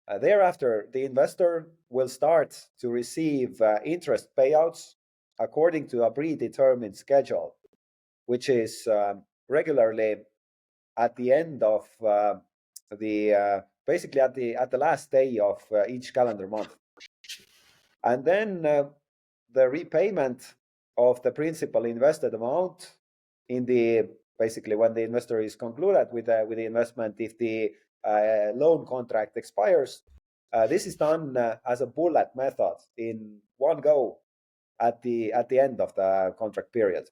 Uh, 0.07 0.17
thereafter, 0.19 0.87
the 0.93 1.03
investor 1.03 1.67
will 1.89 2.07
start 2.07 2.57
to 2.79 2.87
receive 2.87 3.61
uh, 3.61 3.79
interest 3.83 4.29
payouts 4.37 4.95
according 5.37 5.87
to 5.87 6.03
a 6.03 6.11
predetermined 6.11 6.95
schedule, 6.95 7.55
which 8.25 8.47
is 8.47 8.87
um, 8.87 9.23
regularly 9.49 10.15
at 10.97 11.13
the 11.17 11.33
end 11.33 11.61
of 11.61 11.85
uh, 12.07 12.35
the 12.97 13.33
uh, 13.33 13.61
basically 13.85 14.21
at 14.21 14.33
the 14.33 14.55
at 14.55 14.71
the 14.71 14.77
last 14.77 15.11
day 15.11 15.39
of 15.39 15.61
uh, 15.71 15.85
each 15.87 16.13
calendar 16.13 16.47
month. 16.47 16.75
And 18.03 18.25
then 18.25 18.65
uh, 18.65 18.89
the 19.53 19.69
repayment 19.69 20.55
of 20.97 21.21
the 21.21 21.31
principal 21.31 21.85
invested 21.85 22.33
amount 22.33 22.95
in 23.47 23.65
the 23.65 24.09
basically 24.39 24.75
when 24.75 24.93
the 24.93 25.03
investor 25.03 25.39
is 25.41 25.55
concluded 25.55 26.07
with 26.11 26.25
the, 26.25 26.45
with 26.47 26.57
the 26.57 26.65
investment 26.65 27.15
if 27.19 27.37
the 27.37 27.71
uh, 28.03 28.51
loan 28.55 28.85
contract 28.85 29.37
expires 29.37 30.03
Uh, 30.53 30.67
this 30.67 30.85
is 30.85 30.97
done 30.97 31.37
uh, 31.37 31.55
as 31.65 31.79
a 31.81 31.87
bullet 31.87 32.27
method 32.35 32.75
in 32.97 33.39
one 33.57 33.79
go 33.79 34.19
at 34.79 35.01
the 35.01 35.31
at 35.31 35.47
the 35.47 35.59
end 35.59 35.79
of 35.79 35.95
the 35.95 36.35
contract 36.37 36.73
period. 36.73 37.07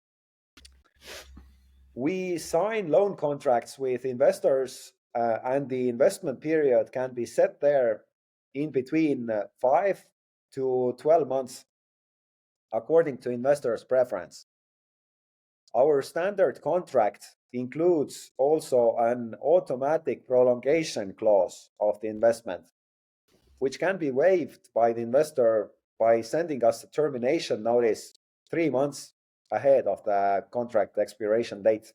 We 1.96 2.38
sign 2.38 2.92
loan 2.92 3.16
contracts 3.16 3.80
with 3.80 4.04
investors, 4.04 4.92
uh, 5.16 5.38
and 5.44 5.70
the 5.70 5.89
investment 5.89 6.42
period 6.42 6.92
can 6.92 7.13
be 7.13 7.25
set 7.25 7.60
there 7.62 8.01
in 8.54 8.72
between 8.72 9.30
uh, 9.30 9.44
five 9.62 10.06
to 10.54 10.96
12 10.98 11.28
months, 11.28 11.66
according 12.74 13.18
to 13.20 13.30
investors' 13.30 13.84
preference. 13.84 14.46
Our 15.75 16.01
standard 16.01 16.62
contract 16.62 17.25
includes 17.54 18.32
also 18.38 18.96
an 18.98 19.36
automatic 19.42 20.28
prolongation 20.28 21.13
clause 21.13 21.70
of 21.80 22.00
the 22.01 22.08
investment, 22.08 22.63
which 23.60 23.80
can 23.80 23.98
be 23.98 24.12
waived 24.12 24.70
by 24.74 24.94
the 24.94 25.01
investor 25.01 25.72
by 26.00 26.22
sending 26.22 26.63
us 26.63 26.84
a 26.84 26.88
termination 26.88 27.62
notice 27.62 28.18
three 28.50 28.70
months 28.70 29.13
ahead 29.51 29.86
of 29.86 30.04
the 30.06 30.46
contract 30.51 30.98
expiration 30.98 31.62
date. 31.62 31.94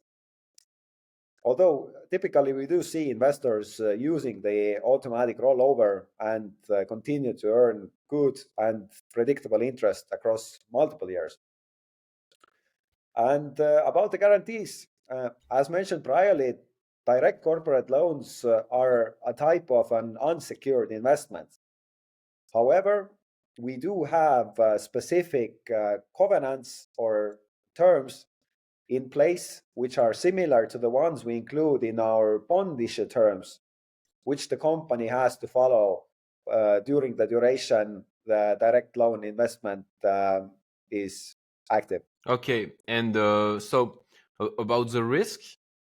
Although 1.44 1.90
typically 2.10 2.54
we 2.54 2.66
do 2.66 2.82
see 2.82 3.10
investors 3.10 3.78
uh, 3.78 3.90
using 3.90 4.40
the 4.40 4.80
automatic 4.82 5.38
rollover 5.38 6.04
and 6.18 6.52
uh, 6.70 6.84
continue 6.88 7.34
to 7.34 7.48
earn 7.48 7.90
good 8.08 8.38
and 8.56 8.88
predictable 9.12 9.60
interest 9.60 10.06
across 10.10 10.58
multiple 10.72 11.10
years. 11.10 11.36
And 13.14 13.60
uh, 13.60 13.82
about 13.84 14.10
the 14.10 14.18
guarantees, 14.18 14.86
as 15.50 15.68
mentioned 15.68 16.02
priorly, 16.02 16.56
direct 17.06 17.44
corporate 17.44 17.90
loans 17.90 18.44
are 18.72 19.14
a 19.26 19.32
type 19.32 19.70
of 19.70 19.92
an 19.92 20.16
unsecured 20.20 20.90
investment. 20.90 21.48
However, 22.52 23.12
we 23.58 23.76
do 23.76 24.04
have 24.04 24.58
specific 24.78 25.70
covenants 26.16 26.88
or 26.96 27.38
terms 27.76 28.26
in 28.88 29.08
place 29.08 29.62
which 29.74 29.98
are 29.98 30.12
similar 30.12 30.66
to 30.66 30.78
the 30.78 30.90
ones 30.90 31.24
we 31.24 31.36
include 31.36 31.82
in 31.82 31.98
our 31.98 32.38
bond 32.38 32.80
issue 32.80 33.06
terms, 33.06 33.60
which 34.24 34.48
the 34.48 34.56
company 34.56 35.06
has 35.06 35.36
to 35.38 35.46
follow 35.46 36.04
uh, 36.50 36.80
during 36.80 37.16
the 37.16 37.26
duration 37.26 38.04
the 38.26 38.56
direct 38.58 38.96
loan 38.96 39.24
investment 39.24 39.84
um, 40.04 40.50
is 40.90 41.36
active. 41.70 42.02
Okay, 42.26 42.72
and 42.88 43.16
uh, 43.16 43.60
so 43.60 44.02
about 44.58 44.90
the 44.90 45.04
risk 45.04 45.40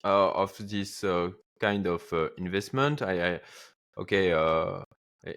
uh, 0.04 0.30
of 0.30 0.56
this 0.58 1.04
uh, 1.04 1.30
kind 1.60 1.86
of 1.86 2.02
investment, 2.38 3.02
I, 3.02 3.34
I 3.34 3.40
okay, 3.98 4.82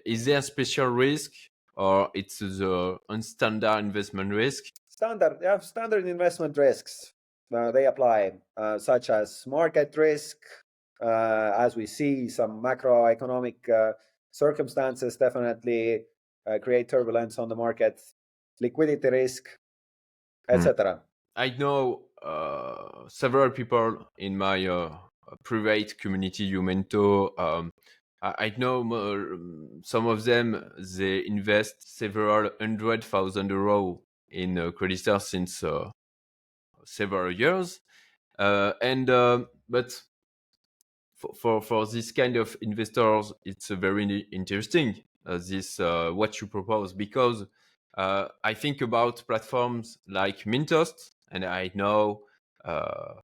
is 0.04 0.24
there 0.24 0.38
a 0.38 0.42
special 0.42 0.86
risk 0.86 1.32
or 1.76 2.10
it's 2.14 2.38
the 2.38 2.96
unstandard 3.10 3.80
investment 3.80 4.32
risk? 4.32 4.64
Standard, 4.88 5.38
yeah, 5.42 5.58
standard 5.58 6.06
investment 6.06 6.56
risks. 6.56 7.12
Uh, 7.54 7.70
they 7.70 7.86
apply, 7.86 8.32
uh, 8.56 8.78
such 8.78 9.08
as 9.10 9.44
market 9.46 9.96
risk, 9.96 10.36
uh, 11.00 11.52
as 11.56 11.76
we 11.76 11.86
see 11.86 12.28
some 12.28 12.62
macroeconomic 12.62 13.54
circumstances 14.32 15.16
definitely 15.16 16.02
create 16.62 16.88
turbulence 16.88 17.38
on 17.38 17.48
the 17.48 17.56
market, 17.56 18.00
liquidity 18.60 19.08
risk, 19.08 19.44
etc. 20.48 20.94
Mm. 20.94 21.00
I 21.36 21.50
know 21.58 22.02
uh, 22.22 23.08
several 23.08 23.50
people 23.50 24.08
in 24.18 24.36
my 24.36 24.66
uh, 24.66 24.96
private 25.44 25.98
community 25.98 26.44
you 26.44 26.62
mentor. 26.62 27.38
Um, 27.40 27.72
I, 28.22 28.52
know 28.56 28.82
uh, 28.92 29.80
some 29.82 30.06
of 30.06 30.24
them 30.24 30.72
they 30.98 31.24
invest 31.26 31.96
several 31.96 32.50
hundred 32.60 33.04
thousand 33.04 33.50
euro 33.50 34.00
in 34.30 34.58
uh, 34.58 34.70
Creditstar 34.72 35.20
since 35.20 35.62
uh, 35.62 35.90
several 36.86 37.32
years, 37.32 37.80
uh, 38.38 38.72
and 38.80 39.06
but 39.68 40.02
for, 41.16 41.34
for, 41.34 41.62
for 41.62 41.86
this 41.86 42.12
kind 42.12 42.36
of 42.36 42.56
investors, 42.62 43.32
it's 43.44 43.68
very 43.68 44.26
interesting. 44.32 45.02
this 45.24 45.78
what 45.78 46.40
you 46.40 46.46
propose 46.46 46.92
because 46.92 47.46
uh, 47.96 48.28
I 48.44 48.54
think 48.54 48.82
about 48.82 49.24
platforms 49.26 49.98
like 50.06 50.44
Mintos, 50.44 51.12
and 51.30 51.44
I 51.44 51.70
know 51.74 52.22
uh, 52.64 53.14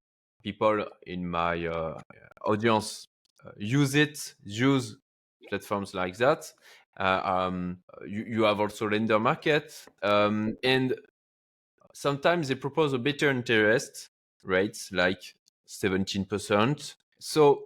people 0.42 0.86
in 1.06 1.28
my 1.28 1.66
uh, 1.66 2.00
audience 2.46 3.08
uh, 3.44 3.50
use 3.58 3.94
it, 3.94 4.34
use 4.44 4.96
platforms 5.48 5.94
like 5.94 6.16
that. 6.16 6.50
Uh, 6.98 7.20
um, 7.24 7.78
you, 8.06 8.24
you, 8.26 8.42
have 8.42 8.60
also 8.60 8.88
Lendermarket, 8.88 9.86
um, 10.02 10.56
and 10.62 10.94
sometimes 11.92 12.48
they 12.48 12.54
propose 12.54 12.92
a 12.92 12.98
better 12.98 13.30
interest 13.30 14.08
rates, 14.44 14.90
like 14.92 15.22
17%. 15.68 16.94
So 17.18 17.64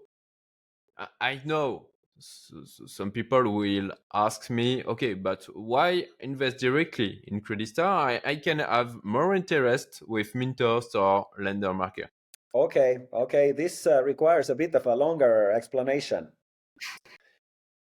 I 1.21 1.41
know 1.45 1.87
some 2.19 3.11
people 3.11 3.55
will 3.55 3.91
ask 4.15 4.49
me, 4.49 4.83
okay, 4.85 5.15
but 5.15 5.45
why 5.55 6.07
invest 6.21 6.59
directly 6.59 7.23
in 7.27 7.41
Creditstar? 7.41 7.87
I, 7.87 8.21
I 8.25 8.37
can 8.37 8.61
have 8.61 9.05
more 9.05 9.35
interest 9.35 10.03
with 10.07 10.33
Mintos 10.33 10.95
or 10.95 11.27
Lender 11.39 11.75
Market. 11.75 12.11
Okay, 12.55 13.07
okay, 13.13 13.53
this 13.53 13.87
uh, 13.87 14.03
requires 14.03 14.49
a 14.49 14.55
bit 14.55 14.75
of 14.75 14.87
a 14.87 14.95
longer 14.95 15.53
explanation. 15.53 16.29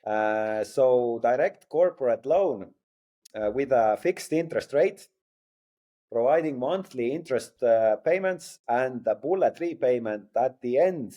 Uh, 0.05 0.63
so, 0.63 1.19
direct 1.23 1.67
corporate 1.69 2.25
loan 2.25 2.71
uh, 3.35 3.49
with 3.51 3.71
a 3.71 3.97
fixed 3.99 4.31
interest 4.31 4.73
rate, 4.73 5.07
providing 6.11 6.57
monthly 6.57 7.11
interest 7.11 7.61
uh, 7.63 7.97
payments 7.97 8.59
and 8.67 9.05
a 9.07 9.15
bullet 9.15 9.59
repayment 9.59 10.25
at 10.35 10.59
the 10.61 10.77
end 10.77 11.15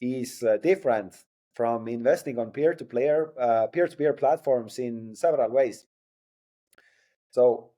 is 0.00 0.42
uh, 0.42 0.56
different 0.58 1.14
from 1.54 1.88
investing 1.88 2.38
on 2.38 2.50
peer-to-peer 2.50 3.32
uh, 3.38 3.66
peer-to-peer 3.68 4.12
platforms 4.12 4.78
in 4.78 5.14
several 5.14 5.50
ways. 5.50 5.86
So, 7.30 7.70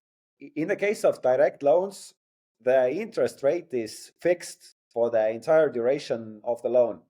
in 0.54 0.68
the 0.68 0.76
case 0.76 1.04
of 1.04 1.22
direct 1.22 1.62
loans, 1.62 2.14
the 2.60 2.90
interest 2.90 3.42
rate 3.42 3.68
is 3.72 4.12
fixed 4.20 4.76
for 4.92 5.10
the 5.10 5.30
entire 5.30 5.70
duration 5.70 6.40
of 6.44 6.60
the 6.62 6.68
loan, 6.68 7.00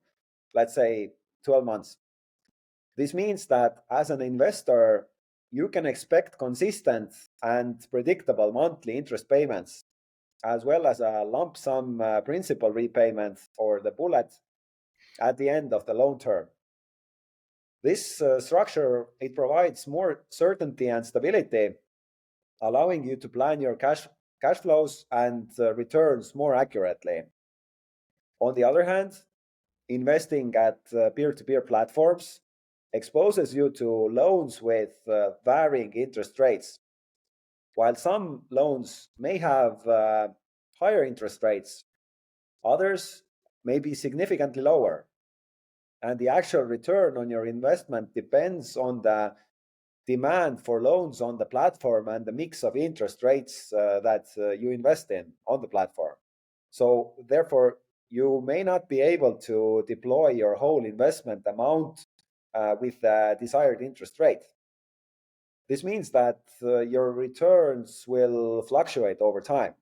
let's 0.53 0.75
say 0.75 1.13
12 1.45 1.65
months. 1.65 1.97
This 2.95 3.13
means 3.13 3.45
that 3.47 3.83
as 3.89 4.09
an 4.09 4.21
investor, 4.21 5.07
you 5.51 5.69
can 5.69 5.85
expect 5.85 6.37
consistent 6.37 7.13
and 7.41 7.85
predictable 7.89 8.51
monthly 8.51 8.97
interest 8.97 9.29
payments, 9.29 9.85
as 10.43 10.65
well 10.65 10.85
as 10.85 10.99
a 10.99 11.23
lump 11.25 11.57
sum 11.57 12.01
uh, 12.01 12.21
principal 12.21 12.71
repayment 12.71 13.39
or 13.57 13.79
the 13.79 13.91
bullet 13.91 14.33
at 15.19 15.37
the 15.37 15.49
end 15.49 15.73
of 15.73 15.85
the 15.85 15.93
loan 15.93 16.19
term. 16.19 16.47
This 17.83 18.21
uh, 18.21 18.39
structure 18.39 19.07
it 19.19 19.35
provides 19.35 19.87
more 19.87 20.23
certainty 20.29 20.87
and 20.87 21.05
stability, 21.05 21.69
allowing 22.61 23.03
you 23.03 23.15
to 23.15 23.29
plan 23.29 23.61
your 23.61 23.75
cash 23.75 24.07
cash 24.41 24.59
flows 24.59 25.05
and 25.11 25.49
uh, 25.59 25.73
returns 25.73 26.35
more 26.35 26.53
accurately. 26.53 27.21
On 28.39 28.53
the 28.53 28.63
other 28.63 28.83
hand, 28.83 29.13
investing 29.89 30.53
at 30.55 30.79
uh, 30.93 31.09
peer-to-peer 31.11 31.61
platforms 31.61 32.41
exposes 32.93 33.53
you 33.53 33.69
to 33.71 33.89
loans 33.89 34.61
with 34.61 34.95
uh, 35.07 35.31
varying 35.43 35.93
interest 35.93 36.39
rates. 36.39 36.79
While 37.75 37.95
some 37.95 38.43
loans 38.49 39.09
may 39.19 39.37
have 39.37 39.85
uh, 39.87 40.29
higher 40.79 41.03
interest 41.03 41.43
rates, 41.43 41.83
others 42.65 43.23
may 43.63 43.79
be 43.79 43.93
significantly 43.93 44.63
lower 44.63 45.05
and 46.01 46.19
the 46.19 46.29
actual 46.29 46.61
return 46.61 47.17
on 47.17 47.29
your 47.29 47.45
investment 47.45 48.13
depends 48.13 48.77
on 48.77 49.01
the 49.01 49.33
demand 50.05 50.63
for 50.63 50.81
loans 50.81 51.21
on 51.21 51.37
the 51.37 51.45
platform 51.45 52.07
and 52.07 52.25
the 52.25 52.31
mix 52.31 52.63
of 52.63 52.75
interest 52.77 53.23
rates 53.23 53.73
uh, 53.73 53.99
that 54.03 54.25
uh, 54.37 54.51
you 54.51 54.71
invest 54.71 55.11
in 55.11 55.33
on 55.47 55.61
the 55.61 55.67
platform. 55.67 56.15
So, 56.69 57.13
therefore, 57.27 57.79
you 58.09 58.41
may 58.45 58.63
not 58.63 58.87
be 58.87 59.01
able 59.01 59.35
to 59.39 59.83
deploy 59.87 60.29
your 60.29 60.55
whole 60.55 60.85
investment 60.85 61.41
amount 61.45 62.05
uh, 62.53 62.75
with 62.79 63.01
the 63.01 63.37
desired 63.39 63.81
interest 63.81 64.19
rate. 64.19 64.43
This 65.67 65.83
means 65.83 66.11
that 66.11 66.39
uh, 66.63 66.79
your 66.79 67.11
returns 67.11 68.05
will 68.07 68.61
fluctuate 68.61 69.17
over 69.19 69.41
time, 69.41 69.73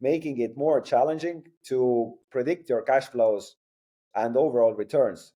making 0.00 0.38
it 0.38 0.56
more 0.56 0.80
challenging 0.80 1.44
to 1.64 2.14
predict 2.30 2.68
your 2.68 2.82
cash 2.82 3.08
flows 3.08 3.56
and 4.14 4.36
overall 4.36 4.74
returns. 4.74 5.32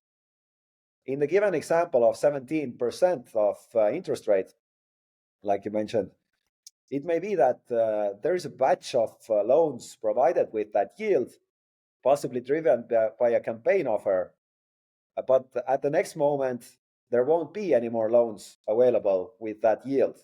In 1.05 1.19
the 1.19 1.27
given 1.27 1.55
example 1.55 2.07
of 2.07 2.17
17% 2.17 3.35
of 3.35 3.57
uh, 3.73 3.89
interest 3.91 4.27
rate, 4.27 4.53
like 5.41 5.63
you 5.63 5.71
mentioned, 5.71 6.11
it 6.89 7.05
may 7.05 7.19
be 7.19 7.35
that 7.35 7.61
uh, 7.71 8.17
there 8.21 8.35
is 8.35 8.45
a 8.45 8.49
batch 8.49 8.95
of 8.95 9.15
uh, 9.29 9.43
loans 9.43 9.97
provided 10.01 10.47
with 10.51 10.73
that 10.73 10.91
yield, 10.97 11.31
possibly 12.03 12.41
driven 12.41 12.85
by, 12.89 13.09
by 13.19 13.29
a 13.29 13.39
campaign 13.39 13.87
offer. 13.87 14.33
Uh, 15.17 15.23
but 15.27 15.47
at 15.67 15.81
the 15.81 15.89
next 15.89 16.15
moment, 16.15 16.77
there 17.09 17.23
won't 17.23 17.53
be 17.53 17.73
any 17.73 17.89
more 17.89 18.11
loans 18.11 18.57
available 18.67 19.33
with 19.39 19.61
that 19.61 19.85
yield. 19.85 20.15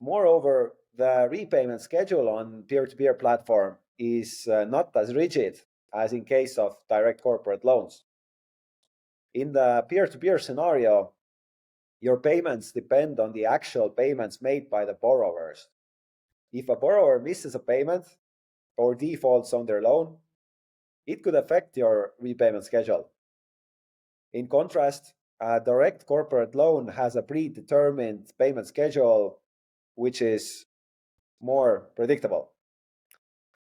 Moreover, 0.00 0.74
the 0.96 1.28
repayment 1.30 1.80
schedule 1.80 2.28
on 2.28 2.64
peer-to-peer 2.68 3.14
platform 3.14 3.76
is 3.98 4.46
uh, 4.46 4.64
not 4.64 4.94
as 4.94 5.14
rigid 5.14 5.60
as 5.94 6.12
in 6.12 6.24
case 6.24 6.58
of 6.58 6.76
direct 6.88 7.22
corporate 7.22 7.64
loans. 7.64 8.04
In 9.34 9.52
the 9.52 9.84
peer-to-peer 9.88 10.38
scenario, 10.38 11.12
your 12.00 12.18
payments 12.18 12.72
depend 12.72 13.18
on 13.18 13.32
the 13.32 13.46
actual 13.46 13.88
payments 13.88 14.42
made 14.42 14.70
by 14.70 14.84
the 14.84 14.92
borrowers. 14.94 15.68
If 16.52 16.68
a 16.68 16.76
borrower 16.76 17.18
misses 17.18 17.54
a 17.54 17.58
payment 17.58 18.04
or 18.76 18.94
defaults 18.94 19.52
on 19.52 19.66
their 19.66 19.82
loan, 19.82 20.16
it 21.08 21.22
could 21.22 21.34
affect 21.34 21.76
your 21.76 22.12
repayment 22.20 22.64
schedule. 22.64 23.08
In 24.34 24.46
contrast, 24.46 25.14
a 25.40 25.58
direct 25.58 26.04
corporate 26.04 26.54
loan 26.54 26.88
has 26.88 27.16
a 27.16 27.22
predetermined 27.22 28.30
payment 28.38 28.66
schedule, 28.66 29.38
which 29.94 30.20
is 30.20 30.66
more 31.40 31.88
predictable. 31.96 32.50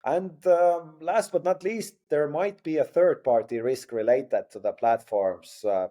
And 0.04 0.46
um, 0.46 0.96
last 1.00 1.32
but 1.32 1.46
not 1.46 1.64
least, 1.64 1.96
there 2.10 2.28
might 2.28 2.64
be 2.64 2.78
a 2.78 2.84
third 2.84 3.24
party 3.24 3.60
risk 3.62 3.94
related 3.94 4.52
to 4.52 4.60
the 4.60 4.74
platforms. 4.74 5.64
Uh, 5.64 5.88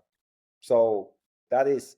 so 0.60 1.12
that 1.50 1.66
is 1.66 1.96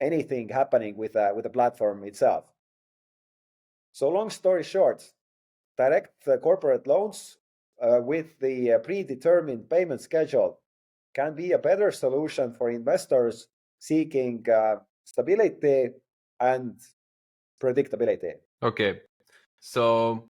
anything 0.00 0.48
happening 0.48 0.96
with, 0.96 1.16
uh, 1.16 1.32
with 1.34 1.42
the 1.42 1.50
platform 1.50 2.04
itself. 2.04 2.44
So, 3.92 4.10
long 4.10 4.30
story 4.30 4.62
short, 4.62 5.02
direct 5.76 6.28
uh, 6.28 6.36
corporate 6.36 6.86
loans 6.86 7.38
uh, 7.84 8.00
with 8.00 8.38
the 8.40 8.72
uh, 8.72 8.78
predetermined 8.78 9.68
payment 9.68 10.00
schedule 10.00 10.60
can 11.14 11.34
be 11.34 11.52
a 11.52 11.58
better 11.58 11.92
solution 11.92 12.52
for 12.52 12.70
investors 12.70 13.46
seeking 13.78 14.44
uh, 14.48 14.76
stability 15.04 15.90
and 16.40 16.74
predictability. 17.62 18.32
Okay. 18.62 19.00
So, 19.60 20.28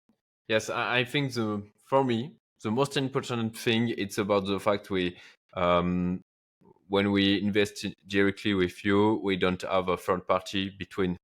yes, 0.48 0.70
I 0.70 1.04
think 1.04 1.34
the 1.34 1.63
for 1.86 2.04
me 2.04 2.34
the 2.63 2.72
most 2.72 2.98
important 2.98 3.56
thing 3.58 3.94
it's 3.98 4.18
about 4.18 4.46
the 4.46 4.60
fact 4.60 4.89
we 4.89 5.16
um, 5.56 6.22
when 6.88 7.12
we 7.12 7.42
invest 7.42 7.86
directly 8.08 8.54
with 8.54 8.84
you, 8.86 9.20
we 9.24 9.36
don't 9.36 9.62
have 9.62 9.89
a 9.89 9.98
third 9.98 10.28
party 10.28 10.70
between 10.78 11.18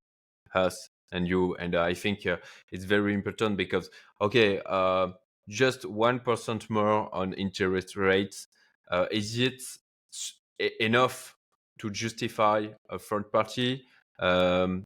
us 0.56 0.89
and 1.12 1.28
you. 1.28 1.56
And 1.56 1.76
I 1.76 1.94
think 1.94 2.26
uh, 2.26 2.38
it's 2.72 2.86
very 2.86 3.13
important 3.13 3.58
because, 3.58 3.89
okay, 4.22 4.62
uh, 4.65 5.10
just 5.50 5.84
1% 5.86 6.70
more 6.70 7.14
on 7.14 7.34
interest 7.34 7.98
rates, 7.98 8.48
uh, 8.92 9.08
is 9.12 9.38
it 9.38 9.62
enough 10.80 11.36
to 11.80 11.90
justify 11.90 12.68
a 12.90 13.00
third 13.00 13.32
party? 13.32 13.86
Um, 14.20 14.84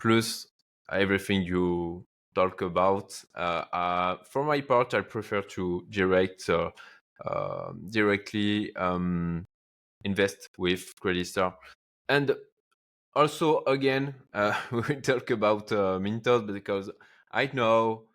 plus 0.00 0.48
everything 0.90 1.42
you 1.42 2.04
talk 2.34 2.62
about. 2.62 3.22
Uh, 3.34 3.64
uh, 3.72 4.16
for 4.24 4.44
my 4.44 4.60
part, 4.60 4.94
I 4.94 5.02
prefer 5.02 5.42
to 5.42 5.86
direct 5.90 6.48
uh, 6.48 6.70
um, 7.24 7.88
directly 7.90 8.74
um, 8.76 9.44
invest 10.04 10.50
with 10.58 10.94
Creditstar. 11.02 11.54
And 12.08 12.36
also, 13.14 13.64
again, 13.66 14.14
uh, 14.34 14.54
we 14.72 14.96
talk 14.96 15.30
about 15.30 15.72
uh, 15.72 15.98
Mintos 16.00 16.46
because 16.52 16.90
I 17.32 17.50
know 17.52 18.06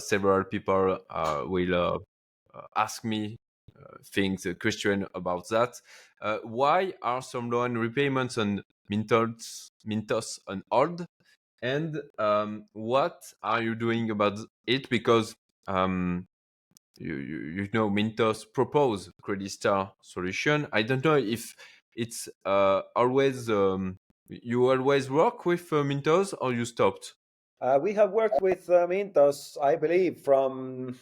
several 0.00 0.44
people 0.44 0.98
uh, 1.10 1.42
will 1.46 1.74
uh, 1.74 1.98
uh, 2.54 2.66
ask 2.76 3.04
me 3.04 3.36
things, 4.06 4.46
a 4.46 4.54
question 4.54 5.06
about 5.14 5.48
that. 5.48 5.74
why 6.44 6.92
are 7.02 7.22
some 7.22 7.50
loan 7.50 7.76
repayments 7.76 8.38
on 8.38 8.62
Mintos, 8.90 9.70
Mintos 9.86 10.38
on 10.46 10.62
hold? 10.70 11.04
And 11.62 12.00
um, 12.18 12.64
what 12.72 13.22
are 13.42 13.62
you 13.62 13.74
doing 13.76 14.10
about 14.10 14.38
it? 14.66 14.88
Because 14.90 15.34
um, 15.68 16.26
you, 16.98 17.16
you, 17.16 17.38
you 17.38 17.68
know 17.72 17.88
Mintos 17.88 18.44
propose 18.52 19.10
Creditstar 19.22 19.92
solution. 20.02 20.66
I 20.72 20.82
don't 20.82 21.04
know 21.04 21.16
if 21.16 21.54
it's 21.94 22.28
uh, 22.44 22.82
always 22.96 23.48
um, 23.50 23.98
you 24.28 24.70
always 24.70 25.10
work 25.10 25.44
with 25.46 25.72
uh, 25.72 25.76
Mintos 25.82 26.34
or 26.40 26.52
you 26.52 26.64
stopped. 26.64 27.14
Uh, 27.62 27.78
we 27.80 27.92
have 27.92 28.10
worked 28.10 28.42
with 28.42 28.68
uh, 28.68 28.88
Mintos, 28.88 29.56
I 29.62 29.76
believe, 29.76 30.18
from 30.18 30.98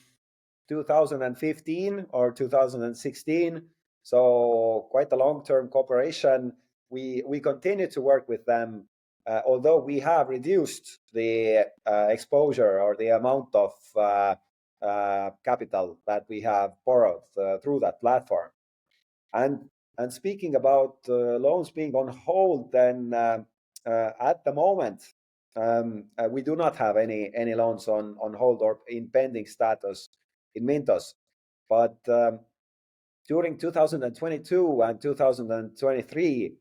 2015 0.68 2.06
or 2.10 2.32
2016. 2.32 3.62
So 4.02 4.86
quite 4.90 5.10
a 5.10 5.16
long-term 5.16 5.68
cooperation. 5.68 6.52
We 6.90 7.22
we 7.26 7.40
continue 7.40 7.86
to 7.86 8.00
work 8.02 8.28
with 8.28 8.44
them, 8.44 8.84
uh, 9.26 9.40
although 9.46 9.78
we 9.78 10.00
have 10.00 10.28
reduced 10.28 10.98
the 11.14 11.68
uh, 11.86 12.08
exposure 12.10 12.78
or 12.78 12.94
the 12.94 13.08
amount 13.16 13.54
of 13.54 13.72
uh, 13.96 14.34
uh, 14.82 15.30
capital 15.42 15.96
that 16.06 16.26
we 16.28 16.42
have 16.42 16.72
borrowed 16.84 17.22
uh, 17.38 17.56
through 17.62 17.80
that 17.80 18.02
platform. 18.02 18.50
And 19.32 19.70
and 19.96 20.12
speaking 20.12 20.56
about 20.56 21.08
loans 21.08 21.70
being 21.70 21.94
on 21.94 22.08
hold, 22.08 22.70
then 22.72 23.14
at 23.86 24.44
the 24.44 24.52
moment 24.52 25.00
um, 25.02 25.19
we 26.30 26.42
do 26.42 26.56
not 26.56 26.76
have 26.76 26.96
any 26.96 27.30
any 27.34 27.54
loans 27.54 27.88
on 27.88 28.16
on 28.20 28.34
hold 28.34 28.62
or 28.62 28.78
in 28.88 29.08
pending 29.08 29.46
status 29.46 30.08
in 30.54 30.66
Mintos. 30.66 31.14
But 31.68 31.96
um, 32.08 32.40
during 33.28 33.56
2022 33.56 34.82
and 34.82 35.00
2023, 35.00 36.54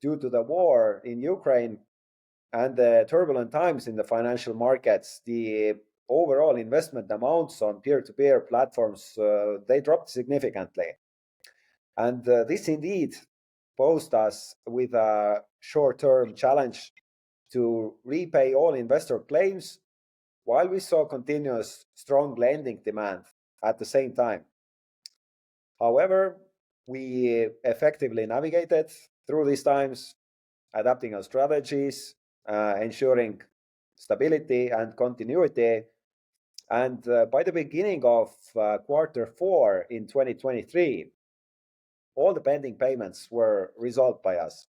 due 0.00 0.16
to 0.16 0.28
the 0.28 0.42
war 0.42 1.02
in 1.04 1.20
Ukraine 1.20 1.78
and 2.52 2.76
the 2.76 3.06
turbulent 3.08 3.50
times 3.50 3.88
in 3.88 3.96
the 3.96 4.04
financial 4.04 4.54
markets, 4.54 5.20
the 5.26 5.74
overall 6.08 6.56
investment 6.56 7.10
amounts 7.10 7.62
on 7.62 7.80
peer-to-peer 7.80 8.40
platforms 8.40 9.18
uh, 9.18 9.56
they 9.68 9.80
dropped 9.80 10.08
significantly 10.08 10.86
and 11.96 12.28
uh, 12.28 12.44
this 12.44 12.68
indeed 12.68 13.14
posed 13.76 14.14
us 14.14 14.54
with 14.66 14.94
a 14.94 15.42
short-term 15.60 16.34
challenge 16.34 16.92
to 17.52 17.94
repay 18.04 18.54
all 18.54 18.74
investor 18.74 19.18
claims 19.18 19.78
while 20.44 20.68
we 20.68 20.80
saw 20.80 21.04
continuous 21.04 21.86
strong 21.94 22.34
lending 22.34 22.80
demand 22.84 23.22
at 23.64 23.78
the 23.78 23.84
same 23.84 24.12
time 24.12 24.42
however 25.80 26.36
we 26.86 27.48
effectively 27.64 28.26
navigated 28.26 28.90
through 29.26 29.44
these 29.46 29.62
times 29.62 30.14
adapting 30.74 31.14
our 31.14 31.22
strategies 31.22 32.14
uh, 32.48 32.74
ensuring 32.80 33.40
stability 33.96 34.68
and 34.68 34.94
continuity 34.96 35.82
and 36.70 37.06
uh, 37.08 37.26
by 37.26 37.42
the 37.42 37.52
beginning 37.52 38.02
of 38.04 38.34
uh, 38.58 38.78
quarter 38.78 39.26
four 39.26 39.86
in 39.88 40.06
2023, 40.06 41.10
all 42.16 42.34
the 42.34 42.40
pending 42.40 42.74
payments 42.74 43.28
were 43.30 43.72
resolved 43.78 44.22
by 44.22 44.36
us. 44.36 44.66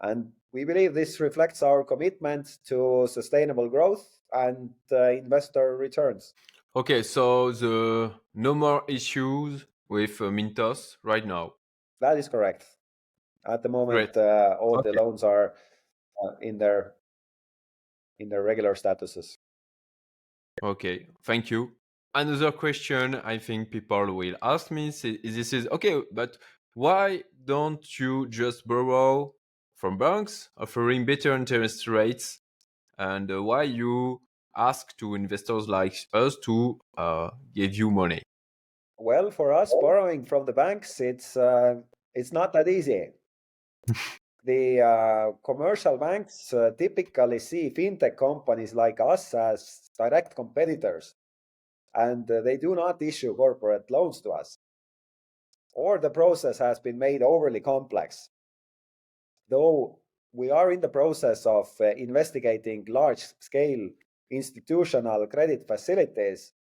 And 0.00 0.32
we 0.52 0.64
believe 0.64 0.94
this 0.94 1.20
reflects 1.20 1.62
our 1.62 1.84
commitment 1.84 2.58
to 2.66 3.06
sustainable 3.10 3.68
growth 3.68 4.06
and 4.32 4.70
uh, 4.90 5.10
investor 5.10 5.76
returns. 5.76 6.34
Okay, 6.74 7.02
so 7.02 7.52
the 7.52 8.12
no 8.34 8.54
more 8.54 8.82
issues 8.88 9.66
with 9.88 10.20
uh, 10.20 10.24
Mintos 10.24 10.96
right 11.02 11.26
now. 11.26 11.54
That 12.00 12.16
is 12.16 12.28
correct. 12.28 12.64
At 13.46 13.62
the 13.62 13.68
moment, 13.68 14.16
uh, 14.16 14.56
all 14.60 14.78
okay. 14.78 14.90
the 14.90 15.02
loans 15.02 15.22
are 15.22 15.54
uh, 16.22 16.32
in 16.40 16.58
their 16.58 16.94
in 18.18 18.28
their 18.28 18.42
regular 18.42 18.74
statuses. 18.74 19.36
Okay, 20.62 21.08
thank 21.24 21.50
you. 21.50 21.72
Another 22.14 22.52
question 22.52 23.16
I 23.24 23.38
think 23.38 23.70
people 23.70 24.14
will 24.14 24.36
ask 24.42 24.70
me 24.70 24.88
is 24.88 25.02
this 25.02 25.52
is 25.52 25.66
okay, 25.68 26.02
but 26.12 26.38
why 26.74 27.22
don't 27.44 27.84
you 27.98 28.28
just 28.28 28.66
borrow 28.66 29.34
from 29.82 29.98
banks 29.98 30.48
offering 30.56 31.04
better 31.04 31.34
interest 31.34 31.88
rates 31.88 32.38
and 32.98 33.32
uh, 33.32 33.42
why 33.42 33.64
you 33.64 34.20
ask 34.56 34.96
to 34.96 35.16
investors 35.16 35.66
like 35.66 35.96
us 36.14 36.36
to 36.44 36.78
uh, 36.96 37.30
give 37.52 37.74
you 37.74 37.90
money? 37.90 38.22
Well, 38.96 39.32
for 39.32 39.52
us, 39.52 39.74
borrowing 39.80 40.24
from 40.24 40.46
the 40.46 40.52
banks, 40.52 41.00
it's 41.00 41.36
uh, 41.36 41.80
it's 42.14 42.30
not 42.30 42.52
that 42.52 42.68
easy. 42.68 43.08
the 44.44 44.80
uh, 44.80 45.32
commercial 45.44 45.98
banks 45.98 46.54
uh, 46.54 46.70
typically 46.78 47.40
see 47.40 47.74
fintech 47.76 48.16
companies 48.16 48.74
like 48.74 49.00
us 49.00 49.34
as 49.34 49.90
direct 49.98 50.36
competitors, 50.36 51.16
and 51.92 52.30
uh, 52.30 52.40
they 52.42 52.56
do 52.56 52.76
not 52.76 53.02
issue 53.02 53.34
corporate 53.34 53.90
loans 53.90 54.20
to 54.20 54.30
us. 54.30 54.58
Or 55.74 55.98
the 55.98 56.10
process 56.10 56.58
has 56.58 56.78
been 56.78 56.98
made 57.00 57.22
overly 57.22 57.58
complex. 57.58 58.28
Though 59.52 59.98
we 60.32 60.50
are 60.50 60.72
in 60.72 60.80
the 60.80 60.88
process 60.88 61.44
of 61.44 61.68
uh, 61.78 61.92
investigating 62.06 62.86
large 62.88 63.22
scale 63.38 63.90
institutional 64.30 65.26
credit 65.26 65.68
facilities, 65.68 66.54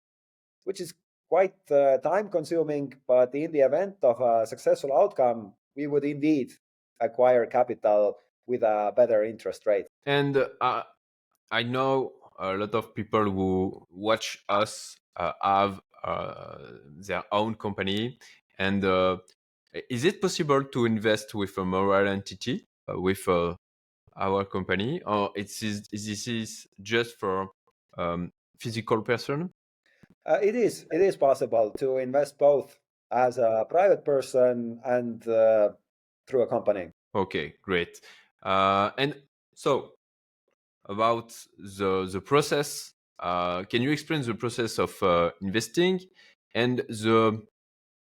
which 0.66 0.82
is 0.82 0.94
quite 1.30 1.56
uh, 1.72 2.00
time 2.00 2.28
consuming, 2.28 2.94
but 3.08 3.34
in 3.34 3.54
the 3.54 3.62
event 3.62 3.96
of 4.04 4.20
a 4.20 4.46
successful 4.46 4.92
outcome, 4.92 5.54
we 5.74 5.88
would 5.88 6.04
indeed 6.04 6.52
acquire 7.00 7.46
capital 7.46 8.18
with 8.46 8.62
a 8.62 8.92
better 8.94 9.24
interest 9.24 9.66
rate. 9.66 9.86
And 10.06 10.46
uh, 10.60 10.84
I 11.50 11.64
know 11.64 12.12
a 12.38 12.58
lot 12.58 12.76
of 12.76 12.94
people 12.94 13.24
who 13.24 13.88
watch 13.90 14.44
us 14.50 14.98
uh, 15.16 15.32
have 15.42 15.80
uh, 16.04 16.58
their 17.08 17.24
own 17.32 17.56
company. 17.56 18.20
And 18.60 18.84
uh, 18.84 19.18
is 19.90 20.04
it 20.04 20.22
possible 20.22 20.66
to 20.66 20.86
invest 20.86 21.34
with 21.34 21.58
a 21.58 21.64
moral 21.64 22.10
entity, 22.10 22.68
with 22.88 23.28
our 24.18 24.46
company, 24.46 25.02
or 25.06 25.32
it's 25.36 25.60
this 25.60 26.28
is 26.28 26.68
just 26.82 27.18
for 27.20 27.50
um, 27.98 28.32
physical 28.60 29.02
person? 29.02 29.50
Uh, 30.26 30.38
it 30.42 30.56
is. 30.56 30.86
It 30.92 31.02
is 31.02 31.18
possible 31.18 31.72
to 31.78 31.98
invest 31.98 32.38
both 32.38 32.78
as 33.12 33.38
a 33.38 33.66
private 33.70 34.06
person 34.06 34.80
and 34.86 35.28
uh, 35.28 35.70
through 36.28 36.44
a 36.44 36.48
company. 36.48 36.90
Okay, 37.14 37.54
great. 37.64 38.00
Uh, 38.44 38.92
and 38.98 39.16
so 39.54 39.94
about 40.86 41.34
the 41.58 42.08
the 42.12 42.22
process, 42.22 42.94
uh, 43.20 43.64
can 43.64 43.82
you 43.82 43.92
explain 43.92 44.22
the 44.22 44.34
process 44.34 44.80
of 44.80 45.02
uh, 45.04 45.32
investing 45.42 46.00
and 46.56 46.80
the, 46.90 47.42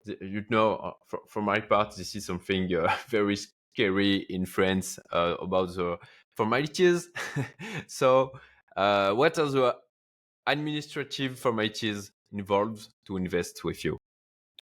the 0.06 0.18
you 0.22 0.44
know 0.50 0.76
uh, 0.76 0.92
for, 1.08 1.20
for, 1.28 1.42
my 1.42 1.60
part 1.60 1.96
this 1.96 2.16
is 2.16 2.26
something 2.26 2.70
very 3.10 3.38
scary 3.74 4.26
in 4.30 4.46
France 4.46 5.00
about 5.12 5.76
the 5.76 5.98
formalities. 6.36 7.10
so 7.88 8.32
what 8.76 9.38
are 9.40 9.50
the 9.50 9.76
administrative 10.48 11.40
formalities 11.40 12.12
involved 12.32 12.88
to 13.08 13.18
invest 13.18 13.64
with 13.64 13.84
you? 13.86 13.98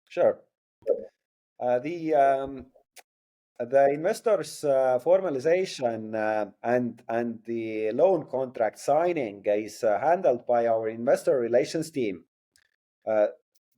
Sure. 0.09 0.39
Uh, 1.61 1.79
the 1.79 2.15
um, 2.15 2.67
the 3.59 3.89
investors 3.91 4.65
uh, 4.65 4.99
formalization 5.03 6.15
uh, 6.15 6.51
and 6.63 7.03
and 7.09 7.39
the 7.47 7.93
loan 7.93 8.27
contract 8.27 8.79
signing 8.79 9.43
is 9.47 9.83
uh, 9.85 9.99
handled 10.01 10.47
by 10.47 10.67
our 10.67 10.89
investor 10.89 11.39
relations 11.39 11.91
team 11.91 12.25
uh, 13.07 13.27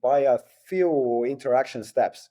by 0.02 0.20
a 0.20 0.38
few 0.66 1.24
interaction 1.24 1.84
steps. 1.84 2.30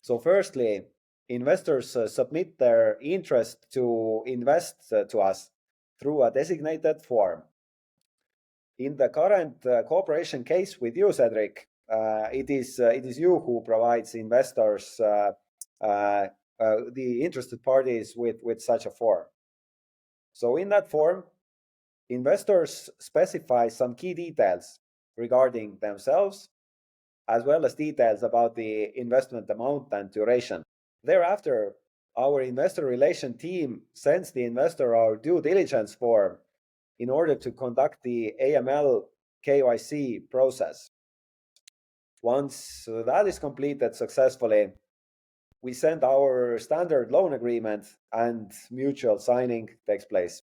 So, 0.00 0.18
firstly, 0.18 0.82
investors 1.28 1.96
uh, 1.96 2.06
submit 2.06 2.58
their 2.58 2.98
interest 3.00 3.66
to 3.72 4.22
invest 4.26 4.92
to 5.10 5.18
us 5.18 5.50
through 6.00 6.22
a 6.22 6.30
designated 6.30 7.02
form 7.02 7.42
in 8.78 8.96
the 8.96 9.08
current 9.08 9.64
uh, 9.66 9.82
cooperation 9.84 10.44
case 10.44 10.80
with 10.80 10.96
you, 10.96 11.12
Cedric, 11.12 11.68
uh, 11.90 12.28
it 12.32 12.50
is 12.50 12.80
uh, 12.80 12.88
it 12.88 13.04
is 13.04 13.18
you 13.18 13.38
who 13.38 13.62
provides 13.64 14.14
investors 14.14 15.00
the 16.58 17.20
interested 17.22 17.62
parties 17.62 18.14
with 18.16 18.36
with 18.42 18.60
such 18.60 18.86
a 18.86 18.90
form. 18.90 19.24
So 20.32 20.56
in 20.56 20.68
that 20.70 20.90
form, 20.90 21.24
investors 22.10 22.90
specify 22.98 23.68
some 23.68 23.94
key 23.94 24.14
details 24.14 24.80
regarding 25.16 25.78
themselves, 25.80 26.50
as 27.28 27.44
well 27.44 27.64
as 27.64 27.74
details 27.74 28.22
about 28.22 28.54
the 28.54 28.90
investment 28.98 29.48
amount 29.48 29.88
and 29.92 30.10
duration. 30.10 30.62
Thereafter, 31.06 31.76
our 32.18 32.40
investor 32.40 32.84
relation 32.84 33.38
team 33.38 33.82
sends 33.94 34.32
the 34.32 34.44
investor 34.44 34.96
our 34.96 35.16
due 35.16 35.40
diligence 35.40 35.94
form 35.94 36.38
in 36.98 37.10
order 37.10 37.36
to 37.36 37.52
conduct 37.52 38.02
the 38.02 38.34
AML 38.42 39.04
KYC 39.46 40.28
process. 40.28 40.90
Once 42.22 42.88
that 43.06 43.28
is 43.28 43.38
completed 43.38 43.94
successfully, 43.94 44.72
we 45.62 45.72
send 45.72 46.02
our 46.02 46.58
standard 46.58 47.12
loan 47.12 47.34
agreement 47.34 47.86
and 48.12 48.50
mutual 48.72 49.20
signing 49.20 49.68
takes 49.88 50.06
place. 50.06 50.42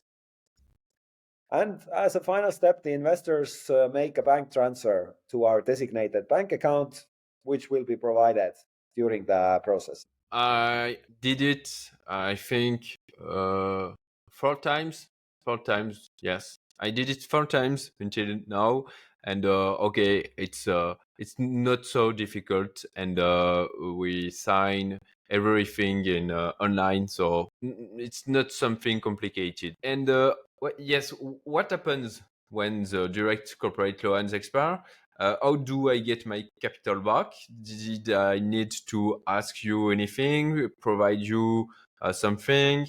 And 1.52 1.82
as 1.93 2.15
a 2.15 2.21
final 2.21 2.54
step, 2.54 2.84
the 2.84 2.93
investors 2.93 3.69
uh, 3.69 3.89
make 3.93 4.17
a 4.17 4.23
bank 4.23 4.49
transfer 4.54 5.13
to 5.32 5.43
our 5.43 5.62
designated 5.62 6.30
bank 6.30 6.54
account, 6.54 7.06
which 7.43 7.69
will 7.69 7.84
be 7.84 7.97
provided 7.97 8.54
during 8.95 9.26
the 9.26 9.60
process. 9.65 10.06
I 10.34 10.98
did 11.22 11.41
it, 11.41 11.69
I 12.08 12.36
think, 12.36 12.98
uh, 13.24 13.91
four 14.32 14.56
times 14.60 15.08
four 15.46 15.58
times. 15.63 16.10
Yes, 16.22 16.58
I 16.80 16.89
did 16.91 17.10
it 17.10 17.24
four 17.24 17.46
times 17.46 17.91
until 18.00 18.39
now, 18.48 18.86
and 19.24 19.46
uh, 19.46 19.74
okay, 19.76 20.26
it's 20.38 20.67
uh, 20.67 20.96
it's 21.17 21.36
not 21.38 21.86
so 21.86 22.12
difficult, 22.12 22.84
and 22.96 23.19
uh, 23.19 23.67
we 23.96 24.30
sign 24.30 25.00
everything 25.30 26.06
in 26.06 26.32
uh, 26.32 26.52
online, 26.60 27.08
so 27.08 27.50
it's 27.62 28.28
not 28.28 28.52
something 28.52 29.02
complicated. 29.02 29.76
And 29.84 30.10
uh, 30.10 30.34
yes, 30.78 31.13
what 31.43 31.72
happens 31.72 32.22
when 32.50 32.84
the 32.84 33.08
direct 33.08 33.56
corporate 33.60 34.04
loans 34.04 34.34
expire? 34.34 34.84
Uh, 35.19 35.36
how 35.41 35.56
do 35.56 35.89
I 35.89 35.99
get 35.99 36.26
my 36.26 36.43
capital 36.62 36.99
back? 36.99 37.32
Did 37.62 38.10
I 38.10 38.39
need 38.39 38.73
to 38.88 39.21
ask 39.28 39.63
you 39.63 39.91
anything, 39.91 40.69
provide 40.80 41.21
you 41.21 41.67
uh, 42.02 42.12
something? 42.13 42.88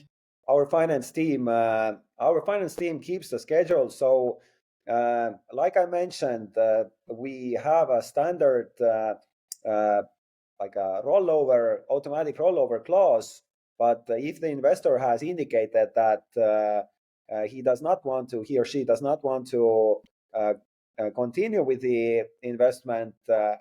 our 0.49 0.67
finance 0.67 1.11
team 1.11 1.49
uh, 1.49 1.93
our 2.19 2.43
finance 2.45 2.75
team 2.75 3.01
keeps 3.01 3.29
the 3.31 3.39
schedule 3.39 3.89
so 3.89 4.39
uh, 4.89 5.31
like 5.53 5.77
i 5.77 5.87
mentioned 5.87 6.57
uh, 6.59 6.85
we 7.07 7.59
have 7.63 7.91
a 7.91 8.03
standard 8.03 8.71
uh, 8.81 9.15
like 10.61 10.77
a 10.77 11.03
rollover 11.05 11.79
automatic 11.91 12.39
rollover 12.39 12.85
clause 12.85 13.43
but 13.79 14.05
if 14.09 14.41
the 14.41 14.49
investor 14.49 14.99
has 14.99 15.23
indicated 15.23 15.89
that 15.95 16.23
he 17.49 17.63
does 17.63 17.83
not 17.83 18.05
want 18.05 18.29
to 18.29 18.43
he 18.43 18.59
or 18.59 18.65
she 18.65 18.85
does 18.85 19.03
not 19.03 19.25
want 19.25 19.47
to 19.47 20.01
continue 21.15 21.63
with 21.63 21.81
the 21.81 22.23
investment 22.43 23.15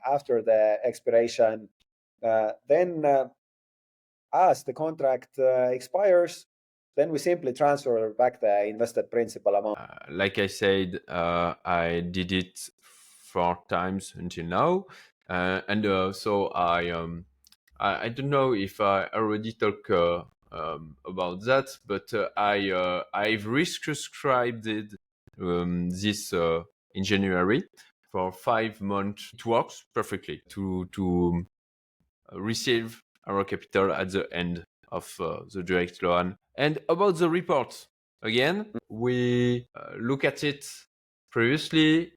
after 0.06 0.42
the 0.42 0.78
expiration 0.84 1.70
then 2.22 3.04
as 4.34 4.64
the 4.64 4.74
contract 4.74 5.38
expires 5.38 6.46
then 6.96 7.12
we 7.12 7.18
simply 7.18 7.54
transfer 7.54 8.10
back 8.12 8.40
the 8.40 8.66
invested 8.66 9.10
principal 9.10 9.56
amount. 9.56 9.78
Uh, 9.80 9.88
like 10.10 10.38
I 10.38 10.48
said, 10.48 11.00
uh, 11.08 11.56
I 11.66 12.02
did 12.02 12.32
it 12.32 12.70
four 12.82 13.60
times 13.68 14.14
until 14.16 14.46
now, 14.46 14.86
uh, 15.30 15.62
and 15.68 15.86
uh, 15.86 16.14
so 16.14 16.48
I, 16.48 16.92
um, 16.92 17.26
I, 17.80 18.06
I 18.06 18.10
don't 18.10 18.30
know 18.30 18.54
if 18.54 18.80
I 18.80 19.08
already 19.14 19.54
talked 19.54 19.90
uh, 19.90 20.24
um, 20.52 20.96
about 21.06 21.44
that, 21.46 21.70
but 21.88 22.14
uh, 22.14 22.30
I 22.38 23.04
I've 23.14 23.46
resubscribed 23.46 24.96
um, 25.42 25.90
this 25.90 26.32
in 26.94 27.04
January 27.04 27.64
for 28.12 28.32
five 28.32 28.82
months. 28.82 29.32
It 29.34 29.46
works 29.46 29.86
perfectly 29.94 30.42
to 30.50 30.86
to 30.94 31.46
receive 32.34 33.02
our 33.28 33.44
capital 33.44 33.92
at 33.94 34.12
the 34.12 34.28
end 34.34 34.64
of 34.92 35.14
the 35.18 35.64
direct 35.64 36.04
loan 36.04 36.38
and 36.56 36.80
about 36.88 37.18
the 37.18 37.30
report, 37.30 37.88
again, 38.22 38.68
we 38.90 39.68
uh, 39.76 39.94
look 40.00 40.24
at 40.24 40.44
it 40.44 40.66
previously, 41.32 42.14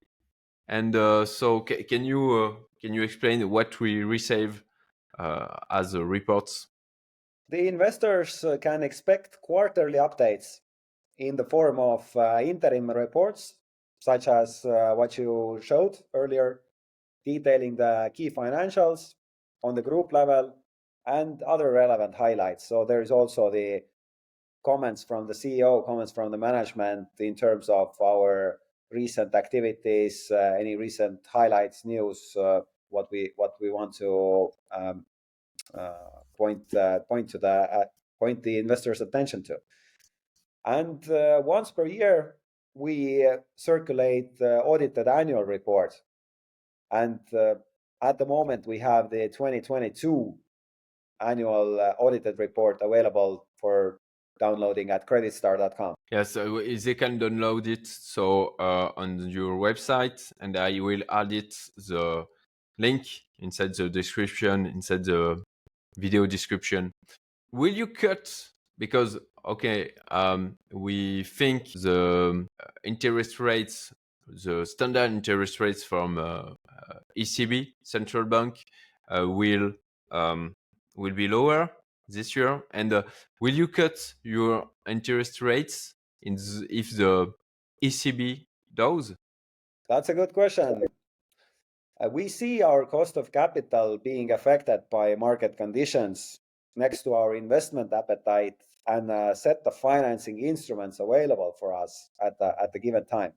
and 0.69 0.95
uh, 0.95 1.25
so 1.25 1.61
ca- 1.61 1.85
can 1.85 2.05
you 2.05 2.33
uh, 2.33 2.53
can 2.81 2.93
you 2.93 3.03
explain 3.03 3.49
what 3.49 3.81
we 3.81 4.05
receive 4.05 4.63
uh, 5.19 5.47
as 5.71 5.97
reports? 5.97 6.69
The 7.49 7.69
investors 7.69 8.45
uh, 8.45 8.59
can 8.61 8.83
expect 8.83 9.41
quarterly 9.41 9.99
updates 9.99 10.61
in 11.17 11.37
the 11.37 11.45
form 11.45 11.79
of 11.79 12.15
uh, 12.15 12.41
interim 12.43 12.91
reports, 12.91 13.55
such 14.09 14.25
as 14.29 14.61
what 14.99 15.19
you 15.19 15.59
showed 15.63 15.95
earlier, 16.15 16.61
detailing 17.25 17.75
the 17.77 18.11
key 18.15 18.31
financials 18.31 19.15
on 19.63 19.75
the 19.75 19.83
group 19.83 20.13
level 20.13 20.55
and 21.07 21.43
other 21.43 21.73
relevant 21.73 22.15
highlights. 22.15 22.69
So 22.69 22.85
there 22.85 23.03
is 23.03 23.11
also 23.11 23.51
the 23.51 23.83
comments 24.65 25.05
from 25.05 25.27
the 25.27 25.33
CEO, 25.33 25.85
comments 25.85 26.13
from 26.13 26.31
the 26.31 26.39
management 26.39 27.09
in 27.19 27.35
terms 27.35 27.69
of 27.69 27.95
our 28.03 28.59
recent 28.91 29.35
activities, 29.35 30.31
uh, 30.31 30.57
any 30.59 30.77
recent 30.77 31.21
highlights, 31.27 31.85
news, 31.85 32.37
uh, 32.37 32.61
what 32.91 33.07
we 33.11 33.33
what 33.37 33.55
we 33.61 33.71
want 33.71 33.95
to 33.97 34.49
um, 34.75 35.05
uh, 35.75 36.23
point 36.37 36.75
uh, 36.75 36.99
point 37.01 37.29
to 37.31 37.39
the 37.39 37.57
uh, 37.79 37.85
point 38.19 38.43
the 38.43 38.59
investors' 38.59 39.01
attention 39.01 39.43
to. 39.45 39.57
And 40.65 41.09
uh, 41.11 41.43
once 41.45 41.71
per 41.71 41.87
year, 41.87 42.37
we 42.77 43.27
uh, 43.27 43.39
circulate 43.55 44.39
the 44.39 44.59
audited 44.59 45.09
annual 45.09 45.45
report. 45.45 45.95
And 46.91 47.21
uh, 47.33 47.55
at 48.03 48.19
the 48.19 48.27
moment, 48.27 48.67
we 48.67 48.79
have 48.81 49.11
the 49.11 49.29
2022 49.29 50.35
annual 51.21 51.81
uh, 51.81 51.95
audited 51.99 52.39
report 52.39 52.81
available 52.83 53.47
for 53.57 53.99
downloading 54.39 54.91
at 54.91 55.07
creditstar.com. 55.07 55.95
Yes, 56.13 56.33
so 56.33 56.61
they 56.61 56.95
can 56.95 57.19
download 57.19 57.67
it 57.67 57.87
so 57.87 58.55
uh, 58.61 58.93
on 58.97 59.31
your 59.31 59.57
website, 59.57 60.31
and 60.41 60.57
I 60.57 60.79
will 60.81 61.03
add 61.09 61.33
it 61.33 61.55
the 61.89 62.27
link 62.79 63.07
inside 63.39 63.75
the 63.75 63.89
description, 63.89 64.67
inside 64.67 65.05
the 65.05 65.43
video 65.97 66.27
description. 66.27 66.93
Will 67.51 67.73
you 67.73 67.87
cut 67.87 68.29
because 68.79 69.19
okay, 69.47 69.93
um, 70.11 70.57
we 70.73 71.23
think 71.25 71.73
the 71.73 72.47
uh, 72.61 72.67
interest 72.85 73.39
rates, 73.39 73.93
the 74.27 74.65
standard 74.67 75.11
interest 75.11 75.61
rates 75.61 75.85
from 75.85 76.19
uh, 76.19 76.23
uh 76.23 76.99
ECB, 77.17 77.69
central 77.83 78.25
bank, 78.25 78.65
uh, 79.09 79.27
will 79.29 79.73
um, 80.11 80.55
will 80.97 81.15
be 81.15 81.29
lower 81.29 81.71
this 82.09 82.35
year? 82.35 82.63
And 82.73 82.93
uh, 82.93 83.03
will 83.41 83.55
you 83.55 83.69
cut 83.69 84.15
your 84.23 84.71
interest 84.89 85.41
rates 85.41 85.95
in 86.23 86.37
if 86.71 86.97
the 86.97 87.33
ECB 87.83 88.47
does? 88.75 89.15
That's 89.89 90.09
a 90.09 90.15
good 90.15 90.33
question. 90.33 90.83
Uh, 91.99 92.09
we 92.09 92.29
see 92.29 92.63
our 92.63 92.85
cost 92.85 93.17
of 93.17 93.33
capital 93.33 93.99
being 93.99 94.31
affected 94.33 94.81
by 94.91 95.15
market 95.15 95.57
conditions 95.57 96.41
next 96.75 97.03
to 97.03 97.15
our 97.15 97.35
investment 97.35 97.93
appetite 97.93 98.57
and 98.87 99.11
a 99.11 99.35
set 99.35 99.65
the 99.65 99.71
financing 99.71 100.39
instruments 100.39 101.01
available 101.01 101.55
for 101.59 101.75
us 101.75 102.11
at 102.21 102.39
the, 102.39 102.55
at 102.61 102.73
the 102.73 102.79
given 102.79 103.05
time. 103.05 103.33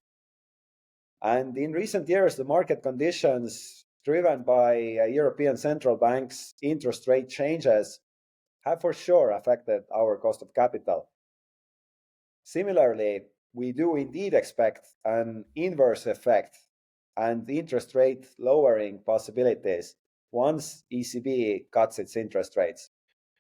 And 1.21 1.57
in 1.57 1.73
recent 1.73 2.07
years, 2.07 2.35
the 2.35 2.43
market 2.43 2.81
conditions 2.81 3.85
driven 4.05 4.43
by 4.43 4.97
uh, 5.01 5.05
European 5.05 5.57
central 5.57 5.97
banks' 5.97 6.53
interest 6.61 7.07
rate 7.07 7.29
changes 7.29 7.99
have 8.65 8.81
for 8.81 8.93
sure 8.93 9.31
affected 9.31 9.83
our 9.93 10.17
cost 10.17 10.41
of 10.41 10.53
capital. 10.53 11.09
Similarly, 12.43 13.21
we 13.53 13.71
do 13.71 13.95
indeed 13.95 14.33
expect 14.33 14.87
an 15.05 15.45
inverse 15.55 16.05
effect 16.05 16.57
and 17.17 17.49
interest 17.49 17.95
rate 17.95 18.25
lowering 18.37 19.01
possibilities 19.05 19.95
once 20.31 20.83
ECB 20.93 21.65
cuts 21.71 21.99
its 21.99 22.15
interest 22.15 22.55
rates. 22.55 22.91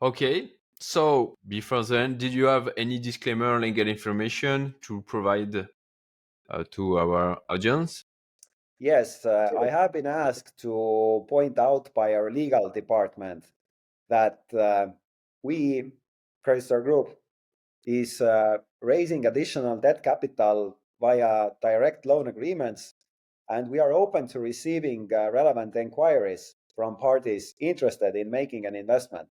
Okay. 0.01 0.51
So 0.79 1.35
before 1.47 1.83
then, 1.83 2.17
did 2.17 2.33
you 2.33 2.45
have 2.45 2.69
any 2.77 2.99
disclaimer 2.99 3.59
legal 3.59 3.87
information 3.87 4.75
to 4.81 5.01
provide 5.01 5.55
uh, 6.49 6.63
to 6.71 6.99
our 6.99 7.37
audience? 7.49 8.05
Yes, 8.79 9.25
uh, 9.25 9.51
I 9.59 9.65
have 9.67 9.91
been 9.91 10.07
asked 10.07 10.57
to 10.59 11.25
point 11.27 11.59
out 11.59 11.93
by 11.93 12.13
our 12.13 12.31
legal 12.31 12.69
department 12.69 13.51
that 14.07 14.41
uh, 14.57 14.87
we, 15.43 15.91
Creditstar 16.45 16.81
Group, 16.83 17.19
is 17.85 18.21
uh, 18.21 18.59
raising 18.81 19.25
additional 19.25 19.77
debt 19.77 20.01
capital 20.01 20.77
via 21.01 21.51
direct 21.61 22.05
loan 22.05 22.27
agreements, 22.27 22.95
and 23.49 23.69
we 23.69 23.79
are 23.79 23.91
open 23.91 24.27
to 24.29 24.39
receiving 24.39 25.09
uh, 25.13 25.29
relevant 25.31 25.75
inquiries 25.75 26.55
from 26.73 26.95
parties 26.95 27.55
interested 27.59 28.15
in 28.15 28.31
making 28.31 28.65
an 28.65 28.75
investment. 28.75 29.27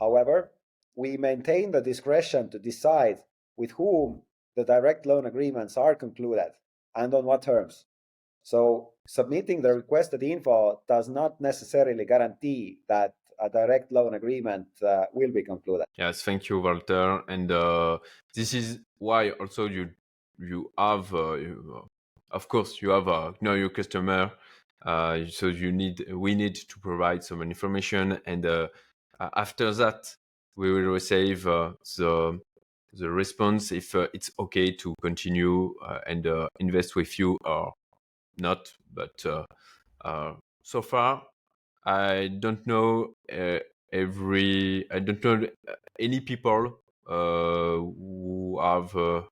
However, 0.00 0.50
we 0.96 1.16
maintain 1.16 1.70
the 1.70 1.82
discretion 1.82 2.50
to 2.50 2.58
decide 2.58 3.20
with 3.56 3.72
whom 3.72 4.22
the 4.56 4.64
direct 4.64 5.06
loan 5.06 5.26
agreements 5.26 5.76
are 5.76 5.94
concluded 5.94 6.52
and 6.94 7.14
on 7.14 7.24
what 7.24 7.42
terms. 7.42 7.84
So, 8.42 8.92
submitting 9.06 9.60
the 9.60 9.74
requested 9.74 10.22
info 10.22 10.80
does 10.88 11.08
not 11.08 11.40
necessarily 11.40 12.04
guarantee 12.04 12.78
that 12.88 13.14
a 13.40 13.48
direct 13.48 13.90
loan 13.92 14.14
agreement 14.14 14.66
uh, 14.82 15.04
will 15.12 15.30
be 15.30 15.42
concluded. 15.42 15.86
Yes, 15.96 16.22
thank 16.22 16.48
you, 16.48 16.60
Valter. 16.60 17.22
And 17.28 17.50
uh, 17.50 17.98
this 18.34 18.54
is 18.54 18.80
why 18.98 19.30
also 19.30 19.66
you 19.66 19.90
you 20.38 20.72
have, 20.78 21.12
uh, 21.14 21.34
you, 21.34 21.74
uh, 21.76 22.34
of 22.36 22.48
course, 22.48 22.80
you 22.80 22.90
have 22.90 23.08
a 23.08 23.34
know 23.40 23.54
your 23.54 23.70
customer. 23.70 24.32
Uh, 24.84 25.26
so 25.26 25.46
you 25.46 25.70
need 25.72 26.04
we 26.12 26.34
need 26.34 26.54
to 26.54 26.78
provide 26.78 27.22
some 27.22 27.42
information, 27.42 28.18
and 28.26 28.46
uh, 28.46 28.68
after 29.36 29.72
that 29.74 30.14
we 30.56 30.72
will 30.72 30.90
receive 30.92 31.44
the 31.44 32.40
the 32.92 33.08
response 33.08 33.70
if 33.70 33.94
it's 33.94 34.30
okay 34.38 34.72
to 34.72 34.94
continue 35.00 35.74
and 36.06 36.26
invest 36.58 36.96
with 36.96 37.18
you 37.18 37.38
or 37.44 37.72
not. 38.38 38.72
But 38.92 39.24
so 40.62 40.82
far 40.82 41.22
I 41.84 42.28
don't 42.38 42.66
know 42.66 43.14
uh, 43.32 43.58
every. 43.92 44.86
I 44.90 44.98
don't 44.98 45.24
know 45.24 45.46
uh, 45.68 45.72
any 45.98 46.20
people 46.20 46.78
uh, 47.08 47.12
who 47.14 48.58
have 48.62 48.94
uh, 48.94 49.22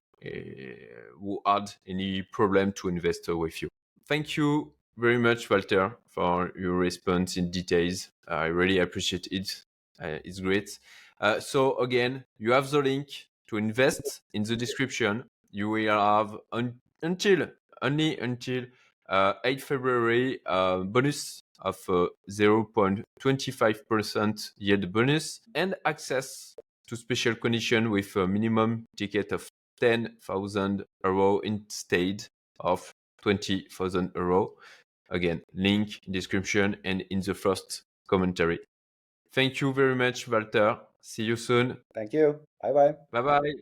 who 1.21 1.41
had 1.47 1.73
any 1.87 2.23
problem 2.23 2.73
to 2.73 2.89
invest 2.89 3.29
with 3.29 3.63
you. 3.63 3.69
Thank 4.07 4.37
you 4.37 4.73
very 4.97 5.19
much, 5.19 5.49
Valter, 5.49 5.97
for 6.09 6.53
your 6.59 6.75
response 6.75 7.37
in 7.37 7.51
details. 7.51 8.09
I 8.27 8.47
really 8.47 8.79
appreciate 8.79 9.29
it. 9.31 9.65
Uh, 10.03 10.19
it's 10.25 10.41
great. 10.41 10.79
Uh, 11.21 11.41
so 11.41 11.77
again, 11.79 12.25
you 12.39 12.53
have 12.53 12.71
the 12.71 12.79
link 12.79 13.09
to 13.49 13.57
invest 13.57 14.21
in 14.33 14.45
the 14.45 14.57
description. 14.57 15.25
You 15.51 15.69
will 15.71 15.99
have 15.99 16.37
un- 16.53 16.81
until 17.03 17.49
only 17.83 18.17
until 18.19 18.65
uh, 19.09 19.35
8 19.45 19.61
February 19.63 20.41
bonus 20.47 21.43
of 21.61 21.77
uh, 21.89 22.07
0.25% 22.31 24.51
yield 24.59 24.93
bonus 24.93 25.41
and 25.55 25.75
access 25.85 26.55
to 26.87 26.97
special 26.97 27.35
condition 27.35 27.91
with 27.91 28.15
a 28.17 28.27
minimum 28.27 28.87
ticket 28.97 29.33
of 29.33 29.51
10,000 29.81 30.85
euro 31.05 31.41
instead 31.41 32.27
of 32.61 32.93
20,000 33.23 34.13
euro. 34.15 34.53
Again, 35.11 35.43
link 35.55 36.01
in 36.07 36.13
description 36.13 36.77
and 36.85 37.03
in 37.11 37.21
the 37.21 37.35
first 37.35 37.83
commentary. 38.09 38.61
Thank 39.33 39.61
you 39.61 39.73
very 39.73 39.95
much, 39.95 40.27
Valter. 40.27 40.81
See 41.01 41.25
you 41.25 41.37
soon. 41.37 41.77
Thank 41.95 42.13
you. 42.13 42.41
Bye 42.63 42.73
bye. 42.73 42.95
Bye 43.13 43.23
bye. 43.23 43.53